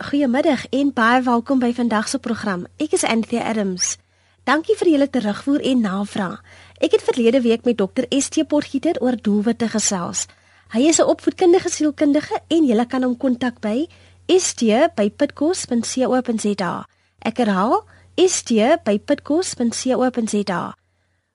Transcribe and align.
Goeiemiddag 0.00 0.64
en 0.72 0.94
baie 0.96 1.20
welkom 1.22 1.58
by 1.60 1.74
vandag 1.76 2.08
se 2.08 2.16
program. 2.18 2.66
Ek 2.80 2.92
is 2.96 3.04
Anthea 3.04 3.44
Adams. 3.44 4.00
Dankie 4.48 4.72
vir 4.80 4.88
julle 4.94 5.12
terugvoer 5.12 5.60
en 5.60 5.84
navraag. 5.84 6.40
Ek 6.80 6.96
het 6.96 7.04
verlede 7.04 7.44
week 7.44 7.68
met 7.68 7.76
dokter 7.76 8.08
ST 8.08 8.48
Potgieter 8.48 8.96
oor 9.04 9.20
doelwitte 9.20 9.68
gesels. 9.68 10.24
Hy 10.72 10.88
is 10.88 10.96
'n 11.00 11.04
opvoedkundige 11.04 11.68
sielkundige 11.68 12.40
en 12.48 12.64
julle 12.64 12.86
kan 12.86 13.02
hom 13.02 13.16
kontak 13.16 13.60
by 13.60 13.86
st@pitkos.co.za. 14.26 16.86
Ek 17.18 17.36
herhaal 17.36 17.84
st@pitkos.co.za. 18.16 20.74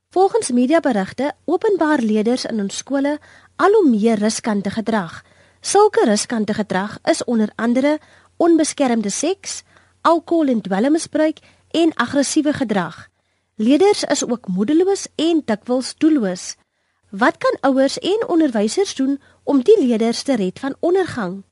Volgens 0.09 0.51
mediaberigte 0.51 1.33
openbaar 1.45 1.99
leerders 1.99 2.45
in 2.45 2.59
ons 2.59 2.77
skole 2.77 3.19
al 3.55 3.71
hoe 3.71 3.89
meer 3.89 4.17
riskante 4.17 4.69
gedrag. 4.69 5.23
Sulke 5.65 6.05
riskante 6.05 6.53
gedrag 6.53 6.97
is 7.03 7.23
onder 7.23 7.49
andere 7.55 7.99
onbeskermde 8.37 9.09
seks, 9.09 9.63
alkohol 10.01 10.47
en 10.47 10.61
dwelmmisbruik 10.61 11.39
en 11.71 11.93
aggressiewe 11.93 12.53
gedrag. 12.53 13.07
Leerders 13.55 14.03
is 14.03 14.25
ook 14.25 14.47
moedeloos 14.47 15.07
en 15.15 15.41
dikwels 15.45 15.95
doelloos. 15.97 16.55
Wat 17.09 17.37
kan 17.37 17.57
ouers 17.61 17.99
en 17.99 18.27
onderwysers 18.27 18.95
doen 18.95 19.21
om 19.43 19.61
die 19.63 19.77
leerders 19.79 20.23
te 20.23 20.35
red 20.35 20.59
van 20.59 20.75
ondergang? 20.79 21.43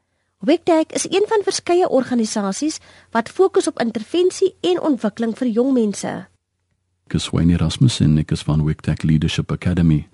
WECTEC 0.44 0.92
is 0.92 1.06
een 1.10 1.24
van 1.28 1.44
verskeie 1.44 1.90
organisasies 1.90 2.80
wat 3.12 3.30
fokus 3.30 3.68
op 3.68 3.80
intervensie 3.80 4.56
en 4.62 4.82
ontwikkeling 4.82 5.38
vir 5.38 5.48
jong 5.48 5.72
mense. 5.74 6.12
Ek 7.08 7.16
is 7.16 7.30
Wayne 7.32 7.56
Erasmus 7.56 8.02
en 8.04 8.18
ek 8.20 8.34
is 8.36 8.44
van 8.44 8.66
WECTEC 8.66 9.04
Leadership 9.04 9.52
Academy. 9.52 10.08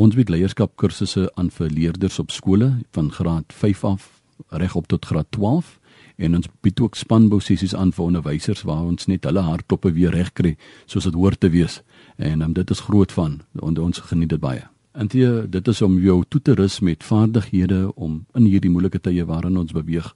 Ons 0.00 0.16
bied 0.16 0.32
leierskapkursusse 0.32 1.26
aan 1.36 1.50
vir 1.52 1.68
leerders 1.68 2.16
op 2.22 2.32
skole 2.32 2.70
van 2.96 3.12
graad 3.12 3.52
5 3.52 3.84
af 3.84 4.08
reg 4.48 4.74
op 4.74 4.86
tot 4.88 5.04
graad 5.04 5.28
12 5.36 5.79
en 6.20 6.36
ons 6.36 6.48
bied 6.60 6.80
ook 6.80 6.96
spanbou 6.96 7.40
sessies 7.40 7.74
aan 7.74 7.92
vir 7.96 8.04
onderwysers 8.04 8.62
waar 8.68 8.84
ons 8.84 9.06
net 9.06 9.24
hulle 9.24 9.44
harttoppe 9.46 9.92
weer 9.96 10.12
reg 10.14 10.32
kry 10.32 10.56
soos 10.86 11.08
dit 11.08 11.14
hoort 11.14 11.40
te 11.40 11.48
wees 11.48 11.80
en 12.16 12.42
um, 12.42 12.52
dit 12.52 12.70
is 12.70 12.84
groot 12.88 13.12
van 13.12 13.40
en 13.62 13.78
ons 13.78 13.98
geniet 14.10 14.28
dit 14.28 14.40
baie. 14.40 14.62
En 14.92 15.08
dit 15.08 15.68
is 15.68 15.82
om 15.82 15.98
jou 16.02 16.22
toe 16.28 16.40
te 16.42 16.54
rus 16.58 16.80
met 16.80 17.04
vaardighede 17.04 17.94
om 17.94 18.24
in 18.34 18.44
hierdie 18.44 18.70
moeilike 18.70 19.00
tye 19.00 19.24
waarin 19.24 19.56
ons 19.56 19.72
beweeg 19.72 20.14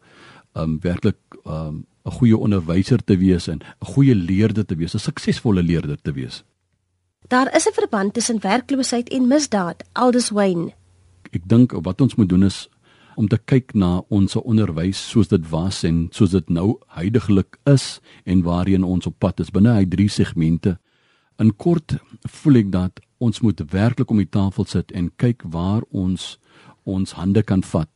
um 0.54 0.78
werklik 0.82 1.18
um 1.44 1.86
'n 2.04 2.10
goeie 2.10 2.36
onderwyser 2.36 3.04
te 3.04 3.16
wees 3.16 3.48
en 3.48 3.60
'n 3.60 3.86
goeie 3.94 4.14
leerder 4.14 4.64
te 4.64 4.76
wees, 4.76 4.94
'n 4.94 4.98
suksesvolle 4.98 5.62
leerder 5.62 5.96
te 6.02 6.12
wees. 6.12 6.44
Daar 7.28 7.54
is 7.56 7.66
'n 7.66 7.72
verband 7.72 8.14
tussen 8.14 8.40
werkloosheid 8.40 9.08
en 9.08 9.28
misdaad, 9.28 9.84
Aldous 9.92 10.30
Wayne. 10.30 10.72
Ek 11.30 11.48
dink 11.48 11.72
wat 11.72 12.00
ons 12.00 12.14
moet 12.14 12.28
doen 12.28 12.42
is 12.42 12.68
om 13.16 13.28
te 13.28 13.38
kyk 13.38 13.74
na 13.74 14.02
ons 14.08 14.36
onderwys 14.36 14.98
soos 15.10 15.28
dit 15.30 15.44
was 15.50 15.82
en 15.84 16.08
soos 16.12 16.34
dit 16.34 16.50
nou 16.50 16.74
heidaglik 16.96 17.58
is 17.70 18.00
en 18.24 18.42
waarheen 18.46 18.84
ons 18.84 19.06
op 19.06 19.18
pad 19.18 19.40
is 19.40 19.52
binne 19.54 19.74
hy 19.76 19.84
drie 19.88 20.08
segmente. 20.08 20.76
In 21.38 21.52
kort 21.56 21.96
voel 22.30 22.60
ek 22.62 22.70
dat 22.74 23.00
ons 23.18 23.40
moet 23.40 23.62
werklik 23.72 24.10
om 24.10 24.20
die 24.22 24.30
tafel 24.30 24.66
sit 24.68 24.92
en 24.92 25.12
kyk 25.22 25.46
waar 25.50 25.82
ons 25.90 26.34
ons 26.84 27.14
hande 27.16 27.42
kan 27.42 27.62
vat. 27.64 27.88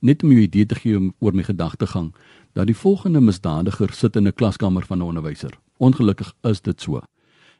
Net 0.00 0.22
om 0.22 0.30
'n 0.30 0.44
idee 0.44 0.66
te 0.66 0.74
gee 0.74 1.12
oor 1.20 1.32
my 1.32 1.42
gedagtegang 1.42 2.12
dat 2.52 2.66
die 2.66 2.76
volgende 2.76 3.20
misdadiger 3.20 3.92
sit 3.92 4.16
in 4.16 4.26
'n 4.26 4.32
klaskamer 4.32 4.84
van 4.86 4.98
'n 4.98 5.02
onderwyser. 5.02 5.58
Ongelukkig 5.78 6.34
is 6.42 6.60
dit 6.60 6.80
so. 6.80 7.00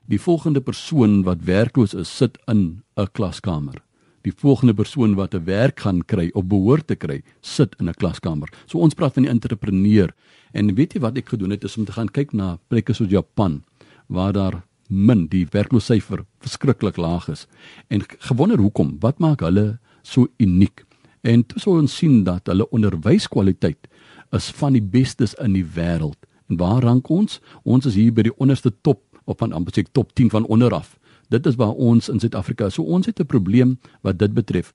Die 0.07 0.21
volgende 0.21 0.61
persoon 0.61 1.23
wat 1.23 1.45
werkloos 1.45 1.95
is, 1.95 2.17
sit 2.17 2.39
in 2.47 2.83
'n 2.97 3.09
klaskamer 3.13 3.83
die 4.25 4.33
volgende 4.33 4.75
persoon 4.75 5.15
wat 5.15 5.35
'n 5.35 5.45
werk 5.45 5.81
gaan 5.81 6.03
kry 6.05 6.31
of 6.35 6.45
behoort 6.45 6.87
te 6.87 6.97
kry, 6.97 7.23
sit 7.41 7.75
in 7.79 7.89
'n 7.89 7.95
klaskamer. 7.95 8.49
So 8.67 8.79
ons 8.79 8.95
praat 8.95 9.15
van 9.15 9.23
die 9.23 9.33
entrepreneur. 9.33 10.15
En 10.53 10.75
weet 10.75 10.95
jy 10.95 11.01
wat 11.01 11.17
ek 11.17 11.29
gedoen 11.29 11.51
het 11.51 11.65
is 11.65 11.77
om 11.77 11.85
te 11.85 11.93
gaan 11.93 12.09
kyk 12.09 12.33
na 12.33 12.59
plekke 12.69 12.93
soos 12.93 13.11
Japan 13.11 13.63
waar 14.07 14.33
daar 14.33 14.63
min 14.89 15.27
die 15.27 15.47
werkloosheidsyfer 15.51 16.25
verskriklik 16.41 16.97
laag 16.97 17.29
is 17.29 17.47
en 17.89 18.03
gewonder 18.19 18.59
hoekom, 18.59 18.97
wat 19.01 19.19
maak 19.19 19.41
hulle 19.41 19.79
so 20.03 20.29
uniek? 20.39 20.85
En 21.23 21.47
toe 21.47 21.61
sou 21.61 21.81
ons 21.81 21.97
sien 21.97 22.25
dat 22.25 22.47
hulle 22.47 22.71
onderwyskwaliteit 22.71 23.89
is 24.33 24.51
van 24.51 24.73
die 24.73 24.83
bestes 24.83 25.35
in 25.35 25.53
die 25.53 25.65
wêreld. 25.65 26.19
En 26.49 26.57
waar 26.57 26.83
rank 26.83 27.09
ons? 27.09 27.41
Ons 27.65 27.87
is 27.87 27.95
hier 27.95 28.13
by 28.13 28.23
die 28.23 28.37
onderste 28.39 28.73
top 28.83 29.01
op 29.25 29.39
van 29.41 29.53
amper 29.57 29.73
sê 29.73 29.85
top 29.93 30.13
10 30.15 30.31
van 30.31 30.47
onder 30.53 30.75
af. 30.77 30.99
Dit 31.29 31.47
is 31.47 31.55
waar 31.55 31.73
ons 31.73 32.09
in 32.09 32.21
Suid-Afrika, 32.21 32.69
so 32.69 32.83
ons 32.83 33.07
het 33.07 33.21
'n 33.21 33.27
probleem 33.27 33.79
wat 34.01 34.19
dit 34.19 34.35
betref. 34.35 34.75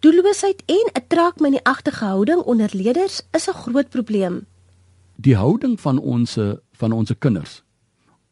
Doelloosheid 0.00 0.62
en 0.66 0.90
'n 0.92 1.06
trak 1.08 1.40
met 1.40 1.50
die 1.50 1.64
agtergehouding 1.64 2.40
onder 2.40 2.70
leerders 2.72 3.22
is 3.30 3.48
'n 3.48 3.52
groot 3.52 3.88
probleem. 3.88 4.46
Die 5.16 5.36
houding 5.36 5.80
van 5.80 5.98
ons 5.98 6.38
van 6.72 6.92
ons 6.92 7.12
kinders. 7.18 7.62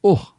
Och, 0.00 0.34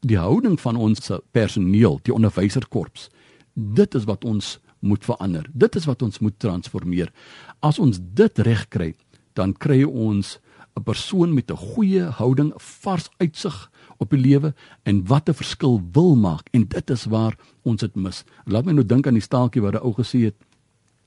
die 0.00 0.18
houding 0.18 0.60
van 0.60 0.76
ons 0.76 1.10
personeel, 1.30 1.98
die 2.02 2.14
onderwyserkorps. 2.14 3.10
Dit 3.52 3.94
is 3.94 4.04
wat 4.04 4.24
ons 4.24 4.58
moet 4.78 5.04
verander. 5.04 5.46
Dit 5.52 5.76
is 5.76 5.84
wat 5.84 6.02
ons 6.02 6.18
moet 6.18 6.38
transformeer. 6.38 7.12
As 7.60 7.78
ons 7.78 8.00
dit 8.02 8.38
reg 8.38 8.68
kry, 8.68 8.94
dan 9.32 9.52
kry 9.52 9.82
ons 9.82 10.38
'n 10.76 10.82
persoon 10.82 11.34
met 11.34 11.50
'n 11.50 11.56
goeie 11.56 12.02
houding, 12.02 12.52
vars 12.56 13.08
uitsig 13.18 13.70
op 14.02 14.10
die 14.10 14.20
lewe 14.20 14.54
en 14.84 15.04
wat 15.06 15.28
'n 15.28 15.34
verskil 15.34 15.80
wil 15.92 16.16
maak 16.16 16.48
en 16.52 16.66
dit 16.68 16.90
is 16.90 17.04
waar 17.04 17.36
ons 17.62 17.80
dit 17.80 17.96
mis. 17.96 18.24
Laat 18.46 18.64
my 18.64 18.72
nou 18.72 18.86
dink 18.86 19.06
aan 19.06 19.14
die 19.14 19.28
staaltjie 19.28 19.62
wat 19.62 19.74
'n 19.74 19.84
ou 19.86 19.94
gesê 19.94 20.24
het, 20.24 20.36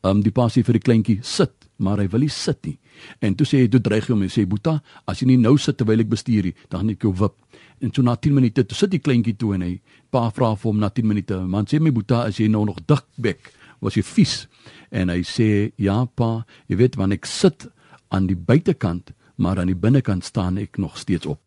um 0.06 0.22
die 0.22 0.34
passie 0.34 0.64
vir 0.66 0.78
die 0.78 0.84
kleintjie 0.84 1.20
sit, 1.26 1.54
maar 1.82 2.00
hy 2.02 2.08
wil 2.12 2.26
nie 2.26 2.32
sit 2.32 2.62
nie. 2.66 2.78
En 3.26 3.36
toe 3.36 3.46
sê 3.46 3.62
hy, 3.62 3.68
"Toe 3.68 3.82
dreig 3.82 4.08
hy 4.08 4.14
hom 4.14 4.22
en 4.24 4.30
sê, 4.30 4.46
"Boeta, 4.48 4.82
as 5.08 5.20
jy 5.20 5.28
nie 5.28 5.38
nou 5.38 5.58
sit 5.58 5.78
terwyl 5.78 6.00
ek 6.00 6.10
bestuur 6.10 6.44
nie, 6.44 6.54
dan 6.70 6.82
gaan 6.82 6.90
ek 6.90 7.02
jou 7.02 7.14
wip." 7.14 7.34
En 7.82 7.92
so 7.94 8.02
na 8.02 8.16
10 8.16 8.34
minute, 8.34 8.64
toe 8.64 8.78
sit 8.78 8.92
die 8.92 9.00
kleintjie 9.00 9.38
toe 9.38 9.54
en 9.56 9.62
hy 9.62 9.82
pa 10.12 10.30
vra 10.30 10.56
vir 10.56 10.72
hom 10.72 10.80
na 10.80 10.90
10 10.90 11.08
minute, 11.08 11.48
"Man, 11.48 11.66
sê 11.66 11.80
my 11.80 11.92
Boeta, 11.92 12.26
as 12.26 12.38
jy 12.38 12.48
nou 12.48 12.66
nog 12.66 12.86
dik 12.86 13.06
bek, 13.18 13.54
was 13.82 13.96
jy 13.96 14.04
vies?" 14.04 14.48
En 14.92 15.10
hy 15.10 15.22
sê, 15.22 15.72
"Ja, 15.78 16.06
pa, 16.06 16.46
jy 16.68 16.78
weet 16.78 16.96
wanneer 16.96 17.18
ek 17.18 17.26
sit 17.26 17.68
aan 18.10 18.28
die 18.28 18.36
buitekant, 18.36 19.12
maar 19.38 19.60
aan 19.60 19.68
die 19.68 19.76
binnekant 19.76 20.24
staan 20.24 20.58
ek 20.58 20.78
nog 20.78 20.98
steeds 20.98 21.26
op." 21.26 21.45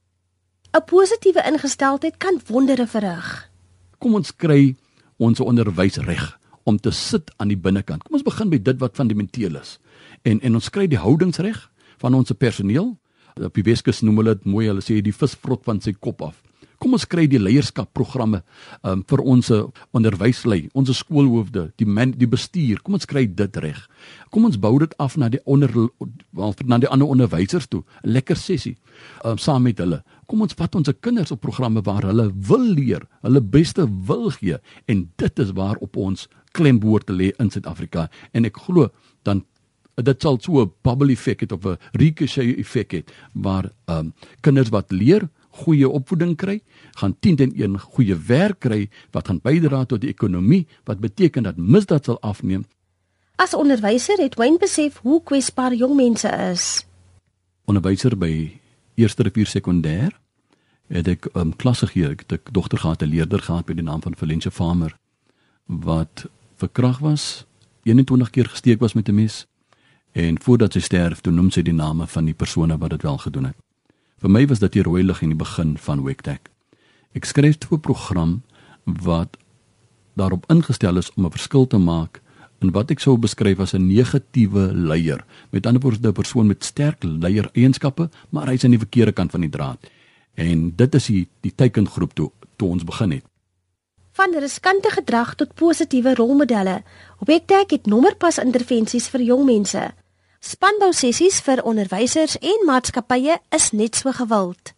'n 0.78 0.84
Positiewe 0.84 1.42
ingesteldheid 1.42 2.16
kan 2.16 2.40
wondere 2.46 2.86
verrig. 2.86 3.50
Kom 3.98 4.14
ons 4.14 4.30
kry 4.36 4.76
ons 5.16 5.40
onderwys 5.40 5.96
reg 5.96 6.38
om 6.62 6.78
te 6.78 6.90
sit 6.90 7.32
aan 7.36 7.48
die 7.48 7.58
binnekant. 7.58 8.04
Kom 8.04 8.14
ons 8.14 8.22
begin 8.22 8.50
by 8.50 8.60
dit 8.62 8.78
wat 8.78 8.94
fundamenteel 8.94 9.58
is. 9.58 9.78
En 10.22 10.40
en 10.40 10.54
ons 10.54 10.70
kry 10.70 10.86
die 10.86 11.00
houdings 11.00 11.38
reg 11.38 11.58
van 11.98 12.14
ons 12.14 12.32
personeel. 12.38 12.96
Op 13.42 13.54
die 13.54 13.62
Weskus 13.62 14.02
noem 14.02 14.16
hulle 14.16 14.34
dit 14.34 14.44
mooi, 14.44 14.66
hulle 14.66 14.82
sê 14.82 15.00
die 15.02 15.14
vis 15.14 15.34
vrot 15.34 15.64
van 15.64 15.80
sy 15.80 15.92
kop 15.98 16.22
af. 16.22 16.42
Kom 16.78 16.94
ons 16.94 17.06
kry 17.10 17.26
die 17.26 17.40
leierskapprogramme 17.42 18.42
um, 18.86 19.02
vir 19.10 19.22
ons 19.26 19.50
onderwyslei, 19.96 20.68
ons 20.78 20.92
skoolhoofde, 20.94 21.72
die 21.80 21.86
man, 21.86 22.12
die 22.14 22.28
bestuur. 22.30 22.78
Kom 22.86 22.94
ons 22.94 23.08
kry 23.08 23.24
dit 23.26 23.58
reg. 23.64 23.80
Kom 24.30 24.46
ons 24.46 24.58
bou 24.60 24.76
dit 24.78 24.94
af 25.02 25.16
na 25.18 25.28
die 25.32 25.40
onder 25.44 25.72
na 26.64 26.78
die 26.78 26.90
ander 26.90 27.10
onderwysers 27.10 27.66
toe. 27.66 27.82
'n 28.04 28.14
Lekker 28.14 28.36
sessie 28.36 28.76
um, 29.24 29.38
saam 29.38 29.62
met 29.62 29.78
hulle. 29.78 30.02
Kom 30.26 30.42
ons 30.42 30.54
vat 30.54 30.74
ons 30.74 30.90
kinders 31.00 31.32
op 31.34 31.40
programme 31.40 31.82
waar 31.82 32.04
hulle 32.06 32.30
wil 32.34 32.66
leer, 32.78 33.02
hulle 33.22 33.40
beste 33.40 33.88
wil 34.06 34.30
gee 34.30 34.58
en 34.86 35.08
dit 35.16 35.38
is 35.38 35.50
waar 35.52 35.76
op 35.80 35.96
ons 35.96 36.28
klem 36.52 36.78
behoort 36.78 37.06
te 37.06 37.12
lê 37.12 37.32
in 37.38 37.50
Suid-Afrika 37.50 38.08
en 38.32 38.44
ek 38.44 38.56
glo 38.66 38.88
dan 39.26 39.42
dit 39.98 40.22
sal 40.22 40.38
so 40.40 40.62
'n 40.62 40.72
bubble 40.82 41.12
effek 41.12 41.40
het 41.40 41.52
of 41.52 41.64
'n 41.66 41.78
ricochet 41.92 42.58
effek 42.58 42.90
het 42.92 43.12
waar 43.34 43.72
um, 43.86 44.12
kinders 44.40 44.70
wat 44.70 44.92
leer 44.92 45.28
goeie 45.64 45.88
opvoeding 45.88 46.36
kry, 46.36 46.60
gaan 47.00 47.16
10 47.20 47.36
teen 47.36 47.52
1 47.56 47.78
goeie 47.94 48.16
werk 48.28 48.60
kry 48.64 48.88
wat 49.14 49.28
gaan 49.28 49.40
bydra 49.42 49.84
tot 49.84 50.00
die 50.00 50.10
ekonomie 50.10 50.66
wat 50.84 51.02
beteken 51.02 51.46
dat 51.48 51.56
misdaad 51.56 52.04
sal 52.04 52.20
afneem. 52.20 52.64
As 53.38 53.54
onderwyser 53.54 54.18
het 54.18 54.34
Wayne 54.34 54.58
besef 54.58 54.98
hoe 55.02 55.20
kwesbaar 55.22 55.74
jong 55.74 55.94
mense 55.96 56.30
is. 56.50 56.86
Onderwyser 57.70 58.16
by 58.18 58.32
Eerste 58.98 59.22
Rivier 59.22 59.46
Sekondêr 59.46 60.10
het 60.88 61.08
ek 61.08 61.28
'n 61.34 61.38
um, 61.38 61.56
klasse 61.56 61.86
gegee, 61.86 62.10
ek 62.10 62.24
het 62.26 62.32
'n 62.32 62.52
dogter 62.52 62.78
gehad, 62.78 63.02
'n 63.02 63.06
leerder 63.08 63.38
gehad 63.38 63.68
met 63.68 63.76
die 63.76 63.84
naam 63.84 64.02
van 64.02 64.16
Valencia 64.16 64.50
Farmer 64.50 64.96
wat 65.66 66.26
verkrag 66.56 66.98
was, 66.98 67.46
21 67.82 68.30
keer 68.30 68.48
gesteek 68.48 68.80
was 68.80 68.92
met 68.92 69.08
'n 69.08 69.14
mes 69.14 69.46
en 70.12 70.42
voordat 70.42 70.72
sy 70.72 70.80
sterf, 70.80 71.20
toe 71.20 71.32
noem 71.32 71.50
sy 71.50 71.62
die 71.62 71.72
name 71.72 72.06
van 72.06 72.24
die 72.24 72.34
persone 72.34 72.78
wat 72.78 72.90
dit 72.90 73.02
wel 73.02 73.18
gedoen 73.18 73.44
het. 73.44 73.56
Vir 74.18 74.30
my 74.34 74.46
was 74.50 74.58
dit 74.58 74.72
die 74.74 74.82
rooi 74.82 75.04
lig 75.06 75.20
in 75.22 75.30
die 75.30 75.38
begin 75.38 75.76
van 75.78 76.00
Wektek. 76.02 76.50
Ek 77.14 77.24
skryf 77.24 77.58
'n 77.70 77.80
program 77.80 78.42
wat 78.84 79.36
daarop 80.16 80.44
ingestel 80.50 80.96
is 80.96 81.10
om 81.14 81.26
'n 81.26 81.30
verskil 81.30 81.66
te 81.66 81.78
maak 81.78 82.20
in 82.60 82.72
wat 82.72 82.90
ek 82.90 83.00
sou 83.00 83.16
beskryf 83.16 83.60
as 83.60 83.74
'n 83.74 83.86
negatiewe 83.86 84.74
leier. 84.74 85.24
Met 85.50 85.66
ander 85.66 85.80
woorde 85.80 86.08
'n 86.08 86.12
persoon 86.12 86.46
met 86.46 86.64
sterk 86.64 87.04
leiereienskappe, 87.04 88.10
maar 88.30 88.46
hy's 88.46 88.64
aan 88.64 88.74
die 88.74 88.84
verkeerde 88.86 89.12
kant 89.12 89.30
van 89.30 89.40
die 89.40 89.50
draad. 89.50 89.78
En 90.34 90.72
dit 90.76 90.94
is 90.94 91.06
die 91.06 91.28
die 91.40 91.54
teikengroep 91.54 92.14
toe 92.14 92.30
toe 92.56 92.68
ons 92.68 92.84
begin 92.84 93.10
het. 93.10 93.24
Van 94.12 94.34
riskante 94.34 94.90
gedrag 94.90 95.34
tot 95.34 95.54
positiewe 95.54 96.14
rolmodelle. 96.14 96.82
Wektek 97.18 97.70
het 97.70 97.86
nommerpas 97.86 98.38
intervensies 98.38 99.08
vir 99.08 99.22
jong 99.22 99.44
mense. 99.44 99.94
Spanbou 100.38 100.92
sessies 100.94 101.40
vir 101.42 101.58
onderwysers 101.66 102.36
en 102.38 102.60
maatskappye 102.66 103.40
is 103.56 103.72
net 103.74 103.96
so 103.98 104.12
gewild. 104.14 104.70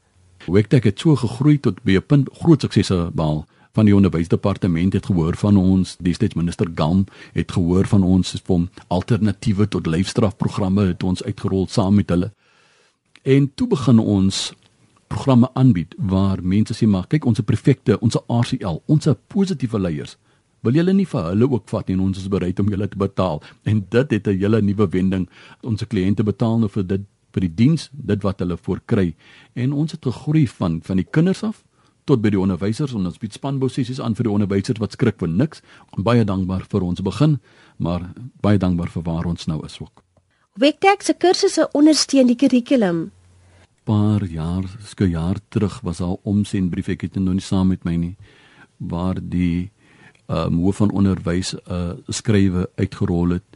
Wektek 0.48 0.86
het 0.88 1.02
so 1.02 1.18
gegroei 1.20 1.58
tot 1.60 1.82
by 1.84 1.98
'n 2.00 2.06
punt 2.06 2.28
groot 2.32 2.60
suksese 2.60 3.10
behaal. 3.12 3.44
Van 3.72 3.84
die 3.84 3.94
onderwysdepartement 3.94 4.92
het 4.92 5.06
gehoor 5.06 5.36
van 5.36 5.56
ons, 5.56 5.96
die 6.00 6.14
stedsminister 6.14 6.66
Gam 6.74 7.04
het 7.32 7.52
gehoor 7.52 7.86
van 7.86 8.02
ons 8.02 8.40
vir 8.44 8.68
alternatiewe 8.88 9.68
tot 9.68 9.86
lyfstrafprogramme 9.86 10.86
het 10.86 11.02
ons 11.02 11.22
uitgerol 11.22 11.66
saam 11.68 11.94
met 11.94 12.08
hulle. 12.08 12.32
En 13.22 13.52
toe 13.54 13.66
begin 13.66 13.98
ons 13.98 14.52
programme 15.08 15.50
aanbied 15.52 15.94
waar 15.98 16.42
mense 16.42 16.74
sê 16.74 16.88
maar 16.88 17.06
kyk 17.06 17.24
ons 17.24 17.40
prefekte, 17.40 18.00
ons 18.00 18.16
RCL, 18.26 18.82
ons 18.86 19.08
positiewe 19.26 19.78
leiers 19.78 20.16
wil 20.62 20.74
julle 20.74 20.92
nie 20.92 21.06
vir 21.06 21.30
hulle 21.30 21.48
ook 21.50 21.68
vat 21.68 21.88
nie 21.88 21.96
en 21.96 22.04
ons 22.08 22.18
is 22.18 22.28
bereid 22.28 22.60
om 22.60 22.68
julle 22.68 22.88
te 22.88 22.98
betaal? 23.00 23.42
En 23.64 23.86
dit 23.90 24.10
het 24.10 24.26
'n 24.26 24.38
hele 24.38 24.62
nuwe 24.62 24.88
wending. 24.88 25.28
Ons 25.62 25.84
kliënte 25.84 26.22
betaal 26.24 26.58
nou 26.58 26.68
vir 26.68 26.86
dit 26.86 27.00
vir 27.32 27.40
die 27.40 27.54
diens 27.54 27.90
dit 27.92 28.22
wat 28.22 28.40
hulle 28.40 28.56
voorkry 28.56 29.14
en 29.54 29.72
ons 29.72 29.92
het 29.92 30.02
gegroei 30.04 30.46
van 30.46 30.80
van 30.82 30.96
die 30.96 31.06
kinders 31.10 31.42
af 31.42 31.64
tot 32.04 32.22
by 32.22 32.30
die 32.30 32.40
onderwysers. 32.40 32.92
En 32.92 33.06
ons 33.06 33.18
bied 33.18 33.32
spanbou 33.32 33.68
sessies 33.68 34.00
aan 34.00 34.14
vir 34.14 34.24
die 34.24 34.32
onderwysers 34.32 34.80
wat 34.80 34.92
skrik 34.92 35.18
vir 35.18 35.28
niks. 35.28 35.62
Baie 35.96 36.24
dankbaar 36.24 36.66
vir 36.68 36.82
ons 36.82 37.00
begin 37.00 37.38
maar 37.80 38.12
baie 38.42 38.58
dankbaar 38.58 38.90
vir 38.92 39.02
waar 39.02 39.26
ons 39.26 39.46
nou 39.46 39.64
is 39.64 39.78
ook. 39.80 40.02
Wektek 40.60 41.02
se 41.02 41.14
kursusse 41.14 41.68
ondersteun 41.72 42.26
die 42.26 42.36
kurrikulum. 42.36 43.10
Paar 43.88 44.24
jaar, 44.28 44.66
ske 44.84 45.08
jaar 45.08 45.38
terug 45.48 45.80
was 45.86 46.00
al 46.00 46.20
omsien 46.22 46.68
brief 46.70 46.90
ek 46.92 47.06
het 47.06 47.16
nou 47.16 47.34
nie 47.34 47.44
saam 47.44 47.72
met 47.72 47.84
my 47.84 47.96
nie 47.96 48.16
waar 48.76 49.20
die 49.20 49.70
um, 50.30 50.58
hoof 50.62 50.76
van 50.76 50.90
onderwys 50.90 51.54
'n 51.54 51.72
uh, 51.72 51.92
skrywe 52.08 52.70
uitgerol 52.76 53.28
het 53.28 53.48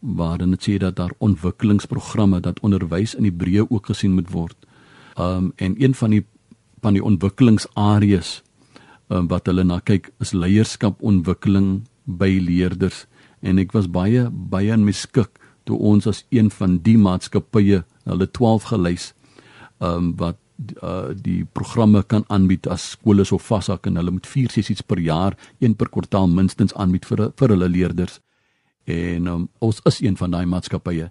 waarin 0.00 0.50
dit 0.50 0.68
sê 0.68 0.76
dat 0.78 0.96
daar 0.96 1.12
ontwikkelingsprogramme 1.18 2.40
dat 2.40 2.60
onderwys 2.60 3.14
in 3.14 3.24
Hebreë 3.24 3.64
ook 3.68 3.86
gesien 3.86 4.12
moet 4.12 4.30
word. 4.30 4.56
Um, 5.18 5.52
en 5.56 5.74
een 5.82 5.94
van 5.94 6.10
die 6.10 6.24
van 6.80 6.92
die 6.92 7.04
ontwikkelingsareas 7.04 8.42
um, 9.08 9.28
wat 9.28 9.46
hulle 9.46 9.64
na 9.64 9.80
kyk 9.80 10.10
is 10.20 10.32
leierskap 10.32 11.02
ontwikkeling 11.02 11.86
by 12.04 12.38
leerders 12.40 13.06
en 13.40 13.58
ek 13.58 13.72
was 13.72 13.88
baie 13.88 14.28
baie 14.30 14.76
miskik 14.76 15.40
toe 15.64 15.78
ons 15.78 16.06
as 16.06 16.24
een 16.28 16.50
van 16.50 16.78
die 16.84 16.96
maatskappye 17.00 17.84
hulle 18.04 18.28
12 18.30 18.68
gelys 18.72 19.12
um, 19.80 20.12
wat 20.20 20.36
uh, 20.82 21.12
die 21.14 21.44
programme 21.44 22.02
kan 22.02 22.24
aanbied 22.28 22.66
as 22.70 22.90
skole 22.94 23.24
so 23.24 23.38
vashak 23.38 23.86
en 23.86 23.96
hulle 23.96 24.14
moet 24.14 24.26
4 24.26 24.52
sessies 24.54 24.82
per 24.82 25.00
jaar, 25.02 25.36
een 25.58 25.74
per 25.74 25.88
kwartaal 25.88 26.28
minstens 26.28 26.74
aanbied 26.74 27.06
vir 27.08 27.30
vir 27.36 27.54
hulle 27.56 27.68
leerders. 27.68 28.20
En 28.84 29.26
um, 29.26 29.48
ons 29.64 29.80
is 29.88 30.00
een 30.00 30.16
van 30.16 30.30
daai 30.30 30.46
maatskappye 30.46 31.10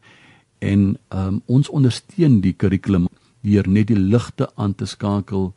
en 0.64 0.84
um, 1.10 1.42
ons 1.52 1.70
ondersteun 1.70 2.40
die 2.42 2.54
kurrikulum 2.54 3.10
deur 3.44 3.68
net 3.68 3.90
die 3.90 4.00
ligte 4.00 4.48
aan 4.56 4.76
te 4.76 4.86
skakel 4.88 5.52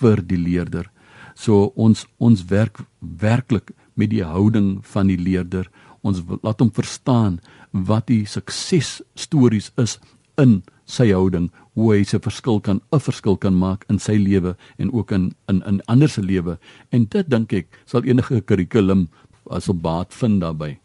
vir 0.00 0.22
die 0.26 0.40
leerder. 0.40 0.88
So 1.34 1.70
ons 1.76 2.06
ons 2.18 2.44
werk 2.50 2.82
werklik 2.98 3.70
met 3.94 4.10
die 4.10 4.24
houding 4.24 4.80
van 4.82 5.10
die 5.12 5.18
leerder. 5.20 5.68
Ons 6.02 6.22
laat 6.42 6.60
hom 6.60 6.72
verstaan 6.74 7.38
wat 7.70 8.08
die 8.08 8.24
suksesstories 8.26 9.70
is 9.78 9.98
in 10.40 10.62
sy 10.90 11.10
houding 11.12 11.50
hoe 11.80 11.94
hy 11.96 12.04
se 12.04 12.20
verskil 12.20 12.60
kan 12.60 12.80
'n 12.92 13.00
verskil 13.00 13.36
kan 13.36 13.56
maak 13.56 13.84
in 13.88 13.98
sy 13.98 14.16
lewe 14.20 14.56
en 14.78 14.92
ook 14.92 15.10
in 15.16 15.32
in 15.48 15.62
in 15.66 15.80
ander 15.86 16.08
se 16.08 16.22
lewe 16.22 16.58
en 16.92 17.04
dit 17.04 17.30
dink 17.30 17.52
ek 17.52 17.66
sal 17.86 18.04
enige 18.04 18.40
kurrikulum 18.40 19.08
as 19.50 19.68
op 19.68 19.82
baat 19.82 20.14
vind 20.14 20.40
daarbey. 20.40 20.78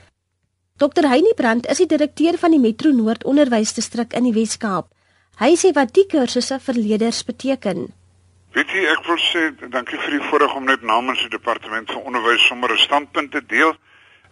Dr 0.77 1.07
Heinie 1.07 1.35
Brandt 1.35 1.67
is 1.71 1.77
die 1.77 1.87
direkteur 1.87 2.37
van 2.37 2.51
die 2.51 2.59
Metro 2.59 2.91
Noord 2.91 3.23
Onderwysdistrik 3.23 4.13
in 4.13 4.23
die 4.23 4.33
Wes-Kaap. 4.33 4.89
Hy 5.39 5.55
sê 5.55 5.71
wat 5.75 5.93
die 5.95 6.07
kursusse 6.07 6.59
vir 6.59 6.75
leerders 6.75 7.23
beteken. 7.23 7.87
Weet 8.55 8.71
jy, 8.71 8.83
ek 8.91 9.07
wil 9.07 9.19
sê 9.19 9.41
dankie 9.71 9.99
vir 9.99 10.17
die 10.17 10.25
voorreg 10.29 10.55
om 10.55 10.65
net 10.65 10.83
namens 10.83 11.19
die 11.23 11.31
departement 11.31 11.91
van 11.91 12.03
onderwys 12.11 12.47
sommer 12.47 12.71
'n 12.71 12.83
standpunt 12.87 13.31
te 13.31 13.41
deel. 13.47 13.75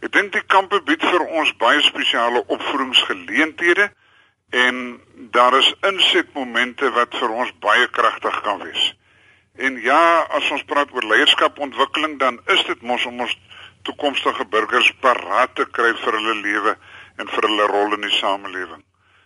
Ek 0.01 0.11
dink 0.11 0.33
die 0.33 0.45
kampe 0.47 0.81
bied 0.83 1.03
vir 1.03 1.23
ons 1.39 1.51
baie 1.59 1.81
spesiale 1.81 2.43
opvoedingsgeleenthede 2.47 3.89
en 4.53 5.01
daar 5.15 5.57
is 5.57 5.73
insetmomente 5.81 6.91
wat 6.93 7.15
vir 7.17 7.31
ons 7.33 7.53
baie 7.59 7.87
kragtig 7.89 8.35
kan 8.45 8.59
wees. 8.61 8.83
En 9.57 9.79
ja, 9.81 10.25
as 10.29 10.49
ons 10.53 10.65
praat 10.69 10.93
oor 10.93 11.07
leierskapontwikkeling, 11.09 12.19
dan 12.21 12.37
is 12.53 12.61
dit 12.67 12.81
mos 12.81 13.05
om 13.09 13.23
ons 13.25 13.33
toekomstige 13.81 14.45
burgers 14.53 14.91
paraat 15.01 15.55
te 15.57 15.65
kry 15.77 15.89
vir 16.03 16.17
hulle 16.19 16.35
lewe 16.41 16.75
en 17.17 17.31
vir 17.33 17.47
hulle 17.49 17.67
rol 17.71 17.97
in 17.97 18.05
die 18.05 18.13
samelewing. 18.19 18.83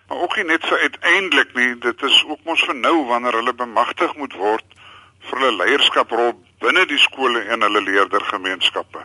Maar 0.07 0.24
ook 0.24 0.38
nie 0.39 0.47
net 0.53 0.63
vir 0.69 0.79
uiteindelik 0.88 1.51
nie, 1.59 1.69
dit 1.83 2.07
is 2.07 2.24
ook 2.29 2.47
mos 2.47 2.63
vir 2.69 2.79
nou 2.79 2.95
wanneer 3.12 3.35
hulle 3.41 3.56
bemagtig 3.65 4.15
moet 4.15 4.39
word 4.39 4.79
vir 5.27 5.44
hulle 5.44 5.59
leierskaprol 5.59 6.33
binne 6.63 6.88
die 6.88 7.01
skole 7.03 7.44
en 7.51 7.68
hulle 7.68 7.83
leerdergemeenskappe. 7.83 9.03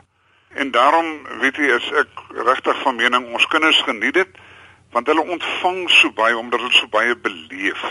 En 0.54 0.70
daarom, 0.70 1.12
weet 1.42 1.58
jy, 1.58 1.74
is 1.80 1.92
ek 2.04 2.24
regtig 2.46 2.78
van 2.86 2.98
mening 3.02 3.30
ons 3.34 3.50
kinders 3.50 3.82
geniet 3.90 4.20
dit 4.22 4.42
want 4.92 5.06
hulle 5.06 5.24
ontvang 5.34 5.90
so 5.90 6.12
baie 6.12 6.36
omdat 6.36 6.60
hulle 6.60 6.72
so 6.72 6.88
baie 6.88 7.16
beleef. 7.16 7.82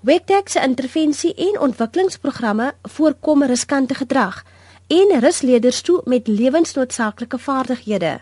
Wektek 0.00 0.48
se 0.48 0.62
intervensie 0.62 1.34
en 1.34 1.58
ontwikkelingsprogramme 1.60 2.72
voorkom 2.82 3.42
riskante 3.42 3.94
gedrag 3.94 4.44
en 4.88 5.20
rus 5.20 5.40
leerders 5.42 5.80
toe 5.82 6.00
met 6.04 6.28
lewensnoodsaaklike 6.28 7.38
vaardighede. 7.38 8.18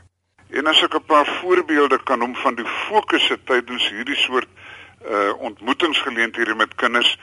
En 0.50 0.66
as 0.66 0.82
ek 0.82 0.94
'n 0.94 1.04
paar 1.06 1.26
voorbeelde 1.40 1.98
kan 2.02 2.18
noem 2.18 2.34
van 2.34 2.54
die 2.54 2.66
fokusse 2.88 3.38
tydens 3.44 3.88
hierdie 3.88 4.16
soort 4.16 4.48
uh 5.06 5.32
ontmoetingsgeleenthede 5.38 6.54
met 6.54 6.74
kinders, 6.74 7.18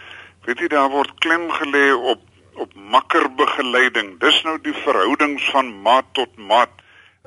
weet 0.46 0.60
jy 0.60 0.68
daar 0.68 0.90
word 0.90 1.14
klem 1.20 1.50
gelê 1.52 1.94
op 1.94 2.22
op 2.54 2.74
makkerbegeleiding. 2.74 4.20
Dis 4.20 4.44
nou 4.44 4.60
die 4.62 4.74
verhoudings 4.74 5.50
van 5.50 5.82
maat 5.82 6.06
tot 6.12 6.36
maat 6.38 6.70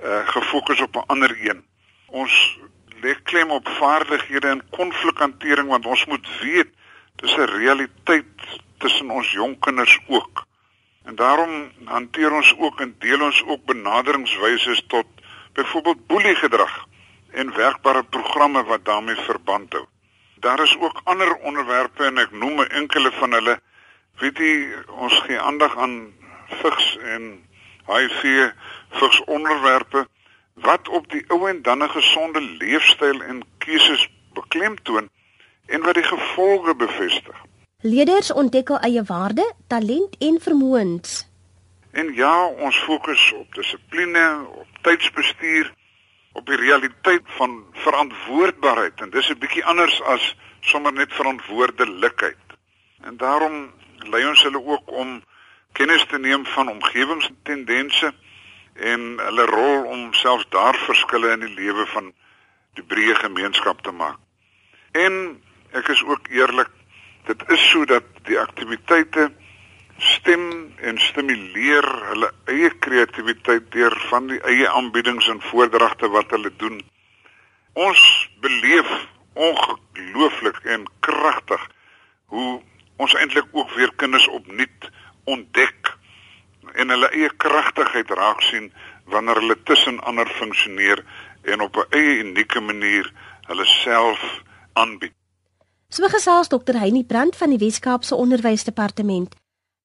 uh 0.03 0.29
gefokus 0.29 0.81
op 0.81 0.97
'n 0.97 1.07
ander 1.07 1.37
een. 1.41 1.65
Ons 2.07 2.59
lê 3.07 3.15
klem 3.23 3.51
op 3.51 3.69
vaardighede 3.79 4.49
en 4.49 4.63
konflikhantering 4.71 5.69
want 5.71 5.87
ons 5.87 6.05
moet 6.11 6.27
weet 6.43 6.71
dis 7.23 7.37
'n 7.37 7.53
realiteit 7.59 8.35
tussen 8.83 9.11
ons 9.11 9.31
jong 9.31 9.55
kinders 9.67 9.99
ook. 10.07 10.45
En 11.05 11.15
daarom 11.15 11.53
hanteer 11.85 12.33
ons 12.33 12.55
ook 12.59 12.81
en 12.81 12.95
deel 12.99 13.23
ons 13.23 13.43
ook 13.47 13.65
benaderingswyse 13.65 14.87
tot 14.87 15.07
byvoorbeeld 15.53 16.07
boeliegedrag 16.07 16.75
en 17.31 17.55
werkbare 17.55 18.05
programme 18.05 18.65
wat 18.65 18.85
daarmee 18.85 19.17
verband 19.31 19.73
hou. 19.73 19.87
Daar 20.35 20.61
is 20.63 20.77
ook 20.79 21.01
ander 21.05 21.35
onderwerpe 21.35 22.05
en 22.05 22.19
ek 22.19 22.33
noem 22.33 22.63
enkele 22.63 23.13
van 23.13 23.33
hulle. 23.33 23.61
Weet 24.19 24.39
jy, 24.39 24.53
ons 24.89 25.21
gee 25.27 25.41
aandag 25.41 25.77
aan 25.77 26.13
vigs 26.63 26.97
en 27.15 27.47
HIV 27.87 28.51
vigs 28.91 29.25
onderwerpe 29.25 30.07
wat 30.61 30.89
op 30.89 31.11
die 31.11 31.25
ou 31.29 31.49
en 31.49 31.63
dan 31.63 31.83
'n 31.83 31.91
gesonde 31.91 32.41
leefstyl 32.41 33.23
en 33.23 33.45
keuses 33.59 34.09
beklemtoon 34.33 35.09
en 35.67 35.81
wat 35.81 35.95
die 35.95 36.03
gevolge 36.03 36.75
bevestig. 36.75 37.37
Leerders 37.81 38.33
ontdek 38.33 38.69
hul 38.69 38.79
eie 38.79 39.03
waarde, 39.03 39.55
talent 39.67 40.17
en 40.19 40.41
vermoëns. 40.41 41.29
En 41.91 42.15
ja, 42.15 42.47
ons 42.47 42.77
fokus 42.77 43.33
op 43.33 43.55
dissipline, 43.55 44.47
op 44.55 44.67
tydsbestuur, 44.83 45.73
op 46.33 46.47
die 46.47 46.57
realiteit 46.57 47.23
van 47.25 47.65
verantwoordbaarheid 47.73 49.01
en 49.01 49.11
dis 49.11 49.29
'n 49.29 49.39
bietjie 49.39 49.65
anders 49.65 50.03
as 50.03 50.37
sommer 50.61 50.93
net 50.93 51.13
verantwoordelikheid. 51.13 52.45
En 53.01 53.17
daarom 53.17 53.73
lei 53.99 54.29
ons 54.29 54.43
hulle 54.43 54.65
ook 54.65 54.91
om 54.91 55.23
kennis 55.73 56.07
te 56.07 56.19
neem 56.19 56.47
van 56.47 56.69
omgewingstendense 56.69 58.13
en 58.79 59.19
hulle 59.19 59.47
rol 59.51 59.85
om 59.93 60.13
selfs 60.15 60.47
daar 60.51 60.77
verskille 60.87 61.33
in 61.33 61.45
die 61.47 61.55
lewe 61.55 61.87
van 61.93 62.13
die 62.77 62.85
breë 62.85 63.17
gemeenskap 63.23 63.83
te 63.83 63.93
maak. 63.93 64.19
En 64.93 65.43
ek 65.77 65.89
is 65.93 66.03
ook 66.05 66.29
eerlik, 66.33 66.71
dit 67.27 67.43
is 67.53 67.71
so 67.71 67.85
dat 67.85 68.05
die 68.29 68.39
aktiwiteite 68.41 69.31
stem 69.99 70.75
en 70.85 70.99
stimuleer 71.01 71.87
hulle 72.11 72.31
eie 72.53 72.71
kreatiwiteit 72.85 73.71
deur 73.73 73.97
van 74.11 74.29
die 74.29 74.41
eie 74.45 74.69
aanbiedings 74.69 75.29
en 75.33 75.41
voordragte 75.51 76.09
wat 76.13 76.31
hulle 76.37 76.53
doen. 76.61 76.81
Ons 77.73 78.03
beleef 78.45 78.93
ongelooflik 79.37 80.61
en 80.65 80.87
kragtig 81.01 81.63
hoe 82.33 82.61
ons 82.97 83.15
eintlik 83.15 83.49
ook 83.53 83.73
weer 83.77 83.93
kinders 83.97 84.29
opnuut 84.29 84.91
ontdek 85.25 85.86
en 86.77 86.93
hulle 86.93 87.09
eie 87.17 87.31
kragtigheid 87.45 88.11
raak 88.21 88.43
sien 88.49 88.73
wanneer 89.13 89.41
hulle 89.41 89.57
tussen 89.69 90.01
ander 90.01 90.29
funksioneer 90.39 91.05
en 91.53 91.61
op 91.61 91.77
'n 91.77 91.87
eie 91.91 92.19
unieke 92.25 92.61
manier 92.61 93.13
hulle 93.49 93.65
self 93.65 94.21
aanbied. 94.73 95.15
So 95.89 96.09
gesels 96.09 96.49
Dr. 96.49 96.75
Heinie 96.79 97.05
Brandt 97.05 97.37
van 97.37 97.51
die 97.51 97.59
Wes-Kaapse 97.59 98.15
Onderwysdepartement. 98.15 99.35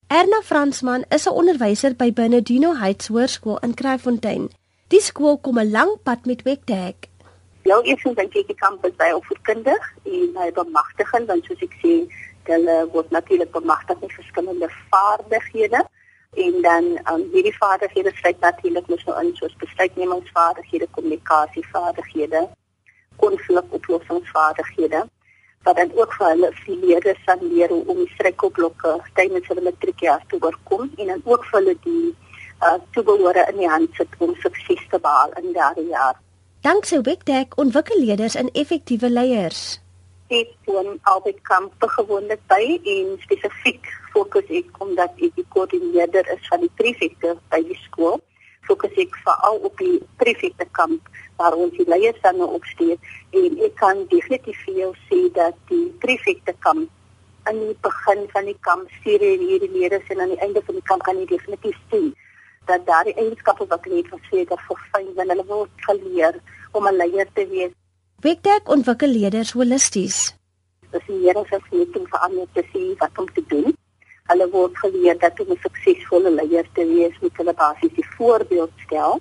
Erna 0.07 0.41
Fransman 0.43 1.05
is 1.09 1.27
'n 1.27 1.37
onderwyser 1.41 1.95
by 1.95 2.13
Bernardino 2.13 2.75
Heights 2.75 3.07
Hoërskool 3.07 3.59
in 3.59 3.73
Kraaifontein. 3.73 4.49
Die 4.87 5.01
skool 5.01 5.37
kom 5.37 5.59
'n 5.59 5.71
lang 5.71 5.91
pad 6.03 6.25
met 6.25 6.41
Wektek. 6.41 7.07
Jou 7.63 7.83
eerste 7.83 8.13
dink 8.13 8.35
ek 8.35 8.47
die 8.47 8.55
kamp 8.55 8.85
is 8.85 8.95
baie 8.95 9.15
opvoedkundig 9.15 9.93
en 10.03 10.29
hy 10.35 10.51
bemagtigend 10.51 11.27
want 11.27 11.45
soos 11.45 11.61
ek 11.61 11.73
sê, 11.83 11.93
hulle 12.43 12.89
word 12.91 13.09
natuurlik 13.09 13.51
bemagtig 13.51 13.99
met 14.01 14.11
verskillende 14.11 14.69
vaardighede 14.89 15.85
en 16.35 16.61
dan 16.61 16.85
um, 17.11 17.23
hierdie 17.33 17.57
vaardighede 17.57 18.11
sluit 18.15 18.39
natuurlik 18.39 18.87
mos 18.87 19.03
nou 19.05 19.23
in 19.23 19.35
soos 19.35 19.55
besluitnemingsvaardighede, 19.63 20.87
kommunikasievaardighede, 20.91 22.49
konflikoplossingsvaardighede 23.15 25.07
wat 25.63 25.75
dan 25.75 25.91
ook 25.95 26.13
vir 26.13 26.27
hulle 26.27 26.51
leerders 26.65 27.19
sal 27.25 27.37
leer 27.41 27.69
hoe 27.69 27.83
om 27.85 27.97
die 27.97 28.09
struikelblokke 28.13 28.95
tydens 29.13 29.47
hulle 29.47 29.61
matriekjaar 29.61 30.23
te 30.27 30.39
oorkom 30.39 30.89
en 30.97 31.07
dan 31.13 31.21
ook 31.23 31.45
vir 31.45 31.59
hulle 31.59 31.75
die 31.83 32.15
uh, 32.63 32.79
toebehore 32.95 33.45
in 33.51 33.57
die 33.57 33.69
hand 33.69 33.89
sit 33.99 34.17
om 34.17 34.35
sukses 34.41 34.87
te 34.89 34.99
behaal 34.99 35.35
in 35.41 35.53
daardie 35.53 35.87
jaar. 35.91 36.17
Danksy 36.61 37.01
Wiktek 37.01 37.57
ontwikkel 37.57 37.99
leerders 37.99 38.35
in 38.35 38.49
effektiewe 38.53 39.09
leiers. 39.09 39.80
Ek 40.31 40.51
woon 40.63 40.93
altyd 41.11 41.39
kamp 41.43 41.83
gewoonlik 41.95 42.39
by 42.47 42.61
en 42.87 43.07
spesifiek 43.19 43.87
fokus 44.13 44.47
ek 44.59 44.77
omdat 44.83 45.17
ek 45.19 45.33
die 45.35 45.43
koördineerder 45.51 46.29
is 46.31 46.45
van 46.47 46.63
die 46.63 46.71
prefekte 46.79 47.33
by 47.51 47.59
die 47.67 47.75
skool. 47.81 48.21
Fokus 48.67 48.95
ek 49.03 49.17
veral 49.25 49.59
op 49.67 49.75
die 49.81 49.97
prefekte 50.21 50.67
kamp 50.77 51.09
waar 51.41 51.57
ons 51.59 51.75
die 51.75 51.87
leiers 51.89 52.21
dan 52.23 52.39
opsteek 52.45 53.11
en 53.41 53.59
ek 53.67 53.75
kan 53.81 54.05
definitief 54.13 54.61
vir 54.69 54.79
jou 54.85 54.89
sê 55.09 55.19
dat 55.35 55.59
die 55.73 55.89
prefekte 56.05 56.55
kamp 56.63 56.87
aan 57.49 57.59
die 57.65 57.75
begin 57.83 58.23
van 58.31 58.47
die 58.47 58.57
kamp 58.69 58.95
stuur 59.01 59.27
hierdie 59.43 59.71
leerders 59.75 60.15
en 60.15 60.23
aan 60.23 60.31
die 60.37 60.41
einde 60.47 60.63
van 60.63 60.79
die 60.79 60.87
kamp 60.93 61.03
kan 61.09 61.19
jy 61.19 61.27
definitief 61.33 61.77
sien 61.91 62.11
dat 62.71 62.87
daar 62.87 63.03
die 63.03 63.17
eienskappe 63.19 63.67
wat 63.67 63.83
hulle 63.83 63.99
het 63.99 64.15
verseker 64.15 64.65
verfyn 64.69 65.11
wanneer 65.19 65.35
hulle 65.35 65.47
word 65.51 65.85
geleer 65.89 66.39
om 66.71 66.87
'n 66.87 66.95
leier 67.03 67.27
te 67.35 67.47
wees. 67.51 67.75
Wiktek 68.21 68.67
ontwikkel 68.69 69.09
leerders 69.09 69.51
holisties. 69.57 70.17
Dis 70.93 71.05
die 71.07 71.15
Here 71.23 71.41
se 71.49 71.57
vernieting 71.63 72.03
vir 72.11 72.25
ander 72.27 72.49
te 72.53 72.61
sien 72.69 72.91
wat 72.99 73.15
om 73.17 73.29
te 73.33 73.41
doen. 73.49 73.73
Hulle 74.29 74.47
word 74.51 74.75
geleer 74.81 75.17
dat 75.23 75.39
om 75.41 75.49
'n 75.55 75.57
suksesvolle 75.63 76.31
leier 76.35 76.67
te 76.75 76.85
wees, 76.89 77.15
moet 77.21 77.39
hulle 77.41 77.55
basies 77.61 77.95
die 77.95 78.05
voorbeeld 78.17 78.73
stel. 78.85 79.17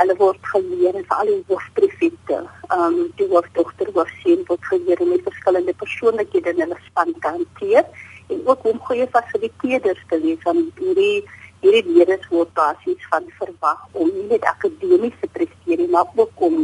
Hulle 0.00 0.16
word 0.22 0.42
geleer 0.54 0.98
en 0.98 1.06
veral 1.12 1.30
die 1.30 1.44
hoofprefekte, 1.52 2.40
ehm 2.74 2.82
um, 2.88 2.98
die 3.20 3.28
hoofdogter 3.34 3.92
hoofseun 3.94 4.42
word 4.50 4.64
geleer 4.72 5.00
om 5.00 5.08
met 5.14 5.22
verskillende 5.30 5.74
persoonlikhede 5.84 6.50
in 6.50 6.60
hulle 6.64 6.80
span 6.88 7.14
te 7.20 7.28
hanteer 7.28 7.84
en 8.30 8.42
ook 8.46 8.64
om 8.64 8.84
goeie 8.88 9.06
fasiliteerders 9.14 10.02
te 10.08 10.20
wees 10.26 10.42
aan 10.44 10.60
hierdie 10.82 11.22
hierdie 11.62 11.94
leerders 11.94 12.28
word 12.34 12.52
basies 12.54 13.08
van 13.14 13.24
verwag 13.38 13.86
om 13.92 14.10
nie 14.18 14.28
net 14.34 14.44
akademies 14.54 15.18
te 15.20 15.28
presteer 15.38 15.88
maar 15.88 16.10
ook 16.16 16.46
om 16.50 16.60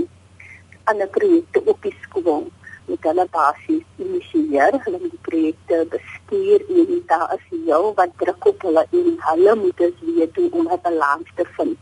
ander 0.90 1.09
projekte 1.19 1.62
op 1.64 1.83
die 1.83 1.95
skool 2.02 2.47
met 2.87 3.02
hulle 3.09 3.26
basies 3.35 3.85
initieer, 4.02 4.76
hulle 4.85 5.00
moet 5.02 5.14
die 5.14 5.25
projekte 5.28 5.81
bestuur 5.95 6.62
en 6.76 7.02
daar 7.11 7.35
is 7.35 7.47
heel 7.50 7.93
wat 7.99 8.14
druk 8.23 8.47
op 8.52 8.62
hulle 8.69 8.87
en 9.00 9.16
hulle 9.28 9.57
moet 9.62 9.76
dus 9.83 9.99
weet 10.07 10.37
hoe 10.37 10.50
om 10.50 10.71
'n 10.73 10.81
balans 10.83 11.28
te 11.35 11.47
vind. 11.57 11.78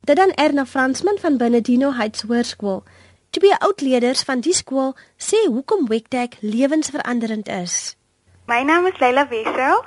Dit 0.00 0.16
dan 0.16 0.30
Erna 0.30 0.66
Fransman 0.66 1.18
van 1.18 1.36
Benedino 1.36 1.92
Heights 1.92 2.22
Hoërskool. 2.22 2.82
Twee 3.30 3.56
oud 3.56 3.80
leerders 3.80 4.22
van 4.22 4.40
die 4.40 4.54
skool 4.54 4.94
sê 5.16 5.46
hoekom 5.46 5.86
Wektek 5.86 6.36
lewensveranderend 6.40 7.48
is. 7.48 7.96
My 8.46 8.62
naam 8.62 8.86
is 8.86 8.98
Leila 8.98 9.28
Wessel. 9.28 9.84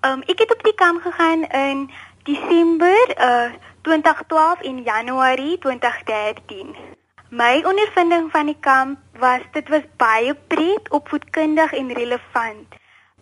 Um, 0.00 0.22
ek 0.26 0.38
het 0.38 0.52
op 0.54 0.62
die 0.62 0.74
kamp 0.74 1.02
gegaan 1.02 1.44
in 1.44 1.90
Desember 2.22 2.96
uh 3.20 3.52
2012 3.82 4.60
en 4.60 4.82
Januarie 4.82 5.58
2013. 5.58 6.97
My 7.30 7.60
ondervinding 7.60 8.30
van 8.30 8.46
die 8.46 8.56
kamp 8.60 8.98
was 9.20 9.40
dit 9.52 9.68
was 9.68 9.82
baie 10.00 10.34
pret, 10.34 10.86
opvoedkundig 10.90 11.72
en 11.72 11.92
relevant. 11.92 12.76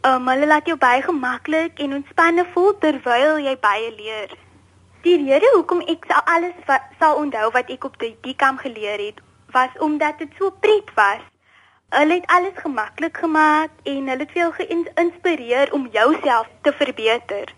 Um 0.07 0.29
hulle 0.31 0.47
laat 0.47 0.69
jou 0.71 0.77
baie 0.79 1.03
gemaklik 1.03 1.81
en 1.83 1.97
ontspanne 1.97 2.45
voel 2.53 2.79
terwyl 2.79 3.41
jy 3.43 3.57
baie 3.59 3.89
leer. 3.97 4.37
Die 5.03 5.17
rede 5.25 5.51
hoekom 5.57 5.83
ek 5.91 6.07
sal 6.07 6.23
alles 6.23 6.55
wat, 6.71 6.87
sal 7.03 7.19
onthou 7.19 7.51
wat 7.51 7.75
ek 7.75 7.89
op 7.91 7.99
die, 7.99 8.13
die 8.23 8.37
kamp 8.39 8.63
geleer 8.63 9.03
het, 9.09 9.19
was 9.51 9.75
omdat 9.83 10.23
dit 10.23 10.39
so 10.39 10.55
pret 10.55 10.95
was. 10.95 11.27
Hulle 11.99 12.21
het 12.21 12.31
alles 12.31 12.63
gemaklik 12.63 13.19
gemaak 13.27 13.75
en 13.83 14.07
hulle 14.07 14.23
het 14.23 14.39
veel 14.39 14.55
geïnspireer 14.63 15.75
om 15.75 15.91
jouself 15.91 16.47
te 16.63 16.71
verbeter. 16.73 17.51